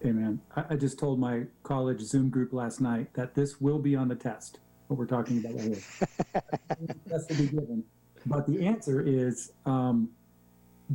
[0.05, 0.39] Amen.
[0.55, 4.07] I, I just told my college Zoom group last night that this will be on
[4.07, 6.95] the test, what we're talking about right here.
[7.09, 7.83] test will be given.
[8.25, 10.09] But the answer is um,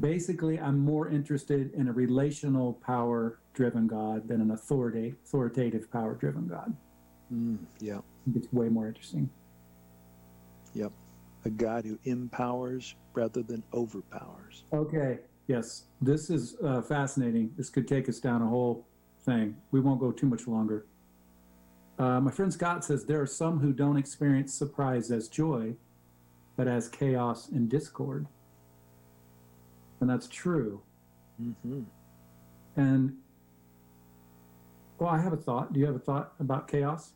[0.00, 6.14] basically, I'm more interested in a relational power driven God than an authority, authoritative power
[6.14, 6.74] driven God.
[7.32, 8.00] Mm, yeah.
[8.28, 9.30] Think it's way more interesting.
[10.74, 10.92] Yep.
[11.46, 14.64] A God who empowers rather than overpowers.
[14.70, 15.20] Okay.
[15.46, 15.84] Yes.
[16.02, 17.52] This is uh, fascinating.
[17.56, 18.86] This could take us down a whole
[19.24, 19.56] thing.
[19.70, 20.84] We won't go too much longer.
[21.98, 25.74] Uh, my friend Scott says there are some who don't experience surprise as joy,
[26.56, 28.26] but as chaos and discord.
[30.00, 30.82] And that's true.
[31.42, 31.80] Mm-hmm.
[32.76, 33.16] And,
[34.98, 35.72] well, I have a thought.
[35.72, 37.12] Do you have a thought about chaos?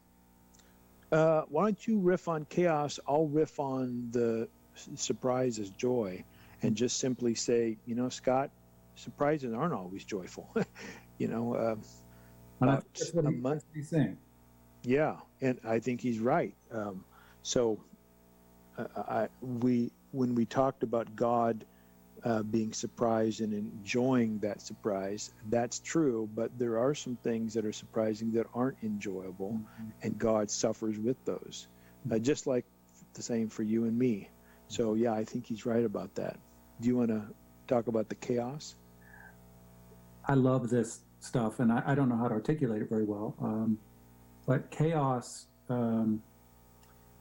[1.12, 2.98] Uh, why don't you riff on chaos?
[3.06, 4.48] I'll riff on the
[4.96, 6.24] surprise as joy
[6.62, 8.50] and just simply say, you know, Scott,
[8.94, 10.48] surprises aren't always joyful.
[11.18, 11.76] you know, uh,
[12.62, 14.16] About that's what a he- month- he's saying.
[14.84, 16.54] Yeah, and I think he's right.
[16.72, 17.04] Um,
[17.42, 17.78] so,
[18.78, 21.64] uh, I we when we talked about God
[22.24, 26.28] uh, being surprised and enjoying that surprise, that's true.
[26.34, 29.60] But there are some things that are surprising that aren't enjoyable,
[30.02, 31.68] and God suffers with those.
[32.10, 32.64] Uh, just like
[33.14, 34.28] the same for you and me.
[34.68, 36.38] So yeah, I think he's right about that.
[36.80, 37.22] Do you want to
[37.66, 38.76] talk about the chaos?
[40.26, 43.34] I love this stuff, and I, I don't know how to articulate it very well.
[43.40, 43.78] Um,
[44.46, 45.46] but chaos.
[45.68, 46.22] Um,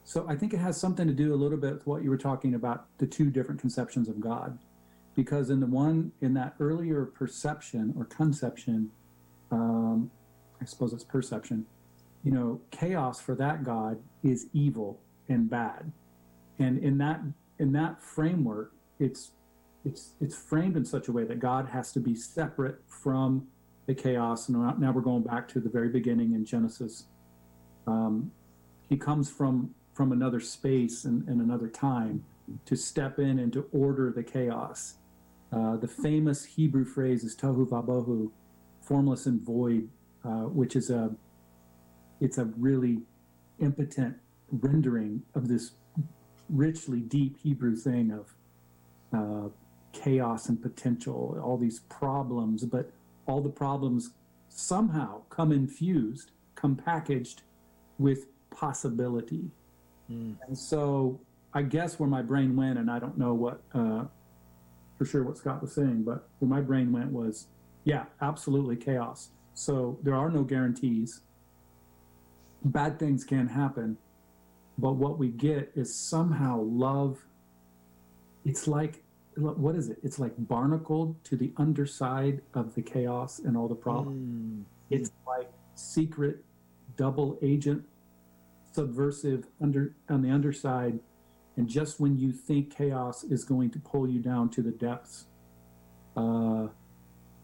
[0.04, 2.18] so I think it has something to do a little bit with what you were
[2.18, 4.58] talking about the two different conceptions of God,
[5.14, 8.90] because in the one in that earlier perception or conception,
[9.50, 10.10] um,
[10.60, 11.66] I suppose it's perception.
[12.24, 15.92] You know, chaos for that God is evil and bad,
[16.58, 17.20] and in that
[17.58, 19.32] in that framework, it's
[19.84, 23.46] it's it's framed in such a way that God has to be separate from
[23.86, 24.48] the chaos.
[24.48, 27.06] And now- we're going back to the very beginning in Genesis.
[27.86, 28.30] Um,
[28.88, 32.24] he comes from from another space and, and another time
[32.64, 34.94] to step in and to order the chaos.
[35.52, 38.30] Uh, the famous Hebrew phrase is tohu vabohu,
[38.80, 39.88] formless and void,
[40.24, 41.14] uh, which is a
[42.20, 43.02] it's a really
[43.58, 44.16] impotent
[44.50, 45.72] rendering of this
[46.48, 48.34] richly deep Hebrew thing of
[49.12, 49.48] uh,
[49.92, 52.90] chaos and potential, all these problems, but
[53.26, 54.12] all the problems
[54.48, 57.42] somehow come infused, come packaged
[57.98, 59.50] with possibility.
[60.10, 60.36] Mm.
[60.46, 61.20] And so
[61.54, 64.04] I guess where my brain went, and I don't know what uh,
[65.02, 67.48] for sure what Scott was saying, but where my brain went was,
[67.82, 69.30] yeah, absolutely chaos.
[69.52, 71.22] So there are no guarantees.
[72.64, 73.98] Bad things can happen,
[74.78, 77.18] but what we get is somehow love.
[78.44, 79.02] It's like,
[79.34, 79.98] what is it?
[80.04, 84.22] It's like barnacled to the underside of the chaos and all the problems.
[84.22, 84.64] Mm.
[84.88, 86.44] It's like secret
[86.96, 87.82] double agent
[88.70, 91.00] subversive under on the underside
[91.56, 95.26] and just when you think chaos is going to pull you down to the depths
[96.16, 96.66] uh,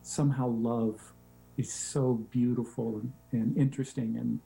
[0.02, 1.12] somehow love
[1.56, 4.40] is so beautiful and, and interesting and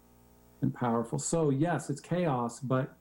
[0.63, 2.97] and powerful so yes it's chaos but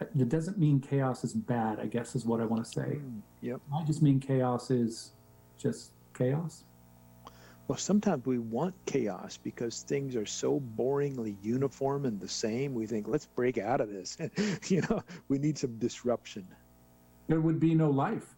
[0.00, 3.20] it doesn't mean chaos is bad i guess is what i want to say Mm.
[3.40, 3.60] Yep.
[3.74, 5.12] i just mean chaos is
[5.58, 6.64] just chaos
[7.66, 12.74] Well, sometimes we want chaos because things are so boringly uniform and the same.
[12.74, 14.18] We think, let's break out of this.
[14.68, 16.46] you know, we need some disruption.
[17.28, 18.34] there would be no life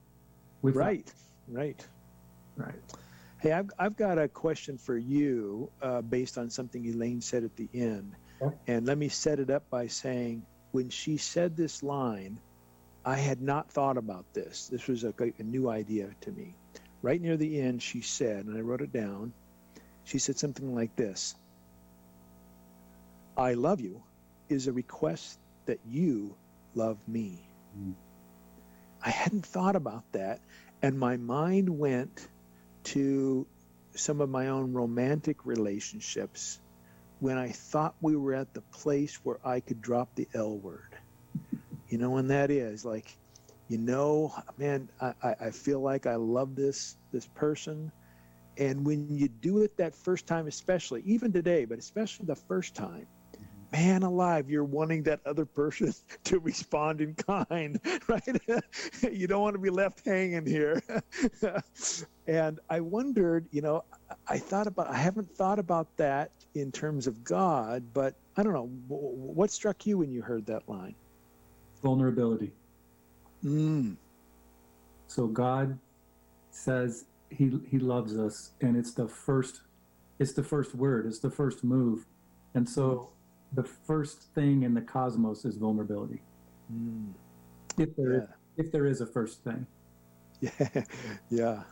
[0.62, 1.12] Right,
[1.48, 1.86] right.
[2.56, 2.74] right
[3.38, 7.54] Hey, I've, I've got a question for you uh, based on something Elaine said at
[7.56, 8.14] the end.
[8.40, 8.56] Okay.
[8.66, 12.40] And let me set it up by saying, when she said this line,
[13.04, 14.68] I had not thought about this.
[14.68, 16.56] This was a, a new idea to me.
[17.02, 19.32] Right near the end, she said, and I wrote it down,
[20.04, 21.34] she said something like this
[23.36, 24.02] I love you
[24.48, 26.36] is a request that you
[26.74, 27.40] love me.
[27.78, 27.94] Mm.
[29.04, 30.40] I hadn't thought about that.
[30.82, 32.26] And my mind went
[32.84, 33.46] to
[33.94, 36.58] some of my own romantic relationships
[37.18, 40.96] when I thought we were at the place where I could drop the L word.
[41.88, 43.06] You know, and that is like,
[43.68, 47.90] you know, man, I, I feel like I love this this person.
[48.58, 52.74] And when you do it that first time, especially, even today, but especially the first
[52.74, 53.06] time,
[53.72, 55.92] man alive, you're wanting that other person
[56.24, 58.62] to respond in kind, right?
[59.12, 60.80] you don't want to be left hanging here.
[62.26, 63.82] and I wondered, you know,
[64.28, 68.54] I- thought about, I haven't thought about that in terms of God, but I don't
[68.54, 69.00] know, wh-
[69.32, 70.94] wh- what struck you when you heard that line?
[71.82, 72.52] vulnerability
[73.50, 73.96] Mm,
[75.06, 75.78] So God
[76.50, 79.62] says he he loves us, and it's the first
[80.18, 82.06] it's the first word, it's the first move.
[82.54, 83.10] And so
[83.52, 86.22] the first thing in the cosmos is vulnerability.
[86.72, 87.12] Mm.
[87.78, 88.64] If there is, Yeah.
[88.64, 89.66] if there is a first thing.
[90.40, 90.82] Yeah,
[91.30, 91.62] yeah.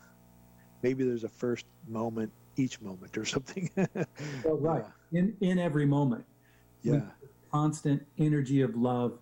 [0.82, 3.68] Maybe there's a first moment each moment or something.
[4.44, 4.84] Well, right.
[5.12, 6.24] In in every moment.
[6.82, 7.00] Yeah.
[7.50, 9.18] Constant energy of love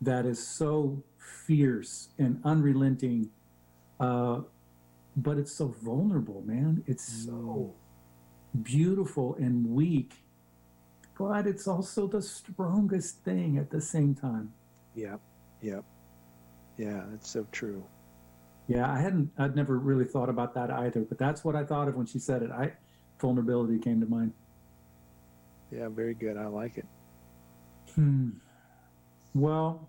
[0.00, 3.30] that is so fierce and unrelenting.
[3.98, 4.40] Uh,
[5.16, 6.82] but it's so vulnerable, man.
[6.86, 7.74] It's so
[8.62, 10.14] beautiful and weak.
[11.18, 14.52] But it's also the strongest thing at the same time.
[14.94, 15.16] Yeah.
[15.62, 15.80] Yeah.
[16.76, 17.04] Yeah.
[17.10, 17.84] That's so true.
[18.66, 21.86] Yeah, I hadn't I'd never really thought about that either, but that's what I thought
[21.86, 22.50] of when she said it.
[22.50, 22.72] I
[23.20, 24.32] vulnerability came to mind.
[25.70, 25.88] Yeah.
[25.88, 26.36] Very good.
[26.36, 26.86] I like it.
[27.94, 28.30] Hmm.
[29.34, 29.88] Well,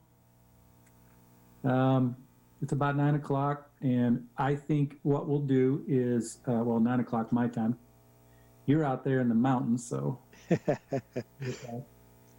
[1.66, 2.16] um,
[2.61, 7.32] it's about nine o'clock, and I think what we'll do is, uh, well, nine o'clock
[7.32, 7.78] my time.
[8.66, 10.20] You're out there in the mountains, so
[10.51, 10.57] uh,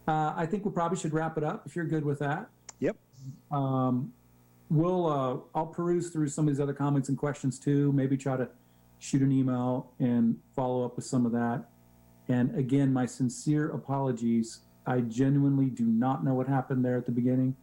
[0.07, 2.49] I think we probably should wrap it up if you're good with that.
[2.79, 2.97] Yep.
[3.51, 4.11] Um,
[4.69, 7.91] we'll uh, I'll peruse through some of these other comments and questions too.
[7.93, 8.49] Maybe try to
[8.99, 11.65] shoot an email and follow up with some of that.
[12.27, 14.61] And again, my sincere apologies.
[14.85, 17.55] I genuinely do not know what happened there at the beginning,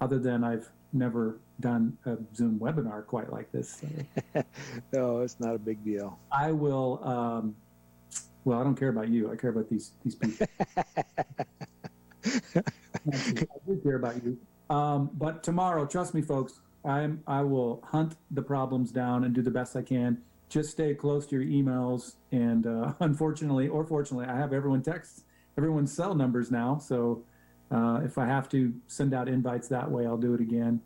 [0.00, 3.82] other than I've never done a Zoom webinar quite like this.
[4.34, 4.42] So
[4.92, 6.18] no, it's not a big deal.
[6.32, 7.00] I will.
[7.04, 7.56] Um,
[8.44, 9.32] well, I don't care about you.
[9.32, 10.46] I care about these these people.
[12.26, 12.62] I
[13.66, 14.38] do care about you.
[14.70, 19.42] Um, but tomorrow, trust me, folks, I'm I will hunt the problems down and do
[19.42, 20.22] the best I can.
[20.48, 25.24] Just stay close to your emails, and uh, unfortunately or fortunately, I have everyone text
[25.56, 26.78] everyone's cell numbers now.
[26.78, 27.24] So
[27.74, 30.80] uh, if I have to send out invites that way, I'll do it again.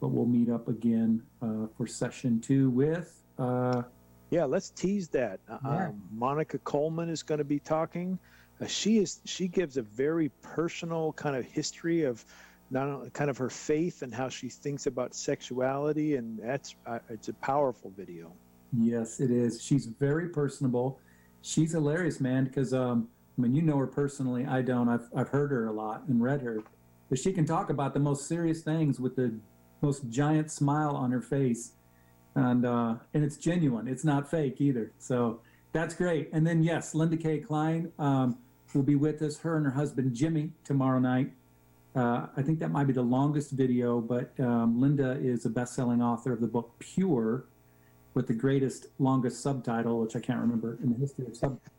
[0.00, 3.22] But we'll meet up again uh, for session two with.
[3.38, 3.82] Uh,
[4.30, 5.38] Yeah, let's tease that.
[5.48, 5.88] Uh, Yeah.
[5.88, 8.18] Um, Monica Coleman is going to be talking.
[8.60, 12.24] Uh, she is she gives a very personal kind of history of
[12.70, 16.98] not only kind of her faith and how she thinks about sexuality, and that's uh,
[17.08, 18.32] it's a powerful video.
[18.72, 19.62] Yes, it is.
[19.62, 20.98] She's very personable.
[21.42, 22.44] She's hilarious, man.
[22.44, 24.46] Because um, I mean, you know her personally.
[24.46, 24.88] I don't.
[24.88, 26.62] I've I've heard her a lot and read her,
[27.08, 29.34] but she can talk about the most serious things with the
[29.80, 31.72] most giant smile on her face,
[32.34, 33.88] and uh, and it's genuine.
[33.88, 34.92] It's not fake either.
[34.98, 35.40] So
[35.72, 36.28] that's great.
[36.32, 37.38] And then yes, Linda K.
[37.38, 38.38] Klein um,
[38.74, 39.38] will be with us.
[39.38, 41.32] Her and her husband Jimmy tomorrow night.
[41.94, 46.00] Uh, I think that might be the longest video, but um, Linda is a best-selling
[46.00, 47.44] author of the book Pure
[48.14, 51.71] with the greatest, longest subtitle, which I can't remember in the history of subtitles.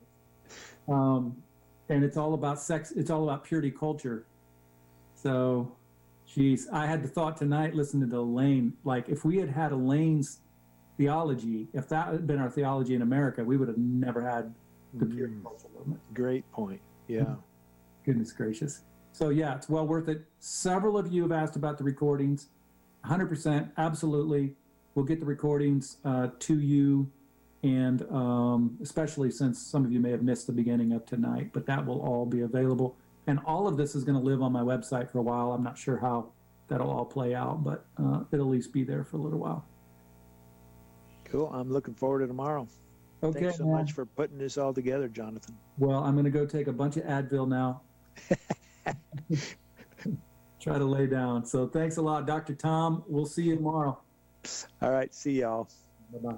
[0.88, 1.36] Um,
[1.90, 2.92] and it's all about sex.
[2.92, 4.26] It's all about purity culture.
[5.16, 5.72] So,
[6.34, 8.74] geez, I had the thought tonight listening to Elaine.
[8.84, 10.40] Like, if we had had Elaine's
[10.98, 14.54] theology, if that had been our theology in America, we would have never had
[14.94, 16.00] the purity Mm, culture movement.
[16.14, 16.80] great point.
[17.08, 17.36] Yeah.
[18.06, 18.82] Goodness gracious.
[19.12, 20.24] So yeah, it's well worth it.
[20.40, 22.50] Several of you have asked about the recordings.
[23.06, 24.56] 100%, absolutely.
[24.96, 27.12] We'll get the recordings uh, to you,
[27.64, 31.66] and um, especially since some of you may have missed the beginning of tonight, but
[31.66, 32.98] that will all be available.
[33.26, 35.54] And all of this is going to live on my website for a while.
[35.54, 36.32] I'm not sure how
[36.68, 39.66] that'll all play out, but uh, it'll at least be there for a little while.
[41.24, 41.50] Cool.
[41.54, 42.68] I'm looking forward to tomorrow.
[43.24, 43.40] Okay.
[43.40, 45.58] Thanks so much for putting this all together, Jonathon.
[45.78, 47.82] Well, I'm going to go take a bunch of Advil now.
[50.60, 51.46] Try to lay down.
[51.46, 52.56] So thanks a lot, Dr.
[52.56, 53.04] Tom.
[53.08, 53.98] We'll see you tomorrow.
[54.82, 55.14] All right.
[55.14, 55.70] See y'all.
[56.12, 56.38] Bye bye.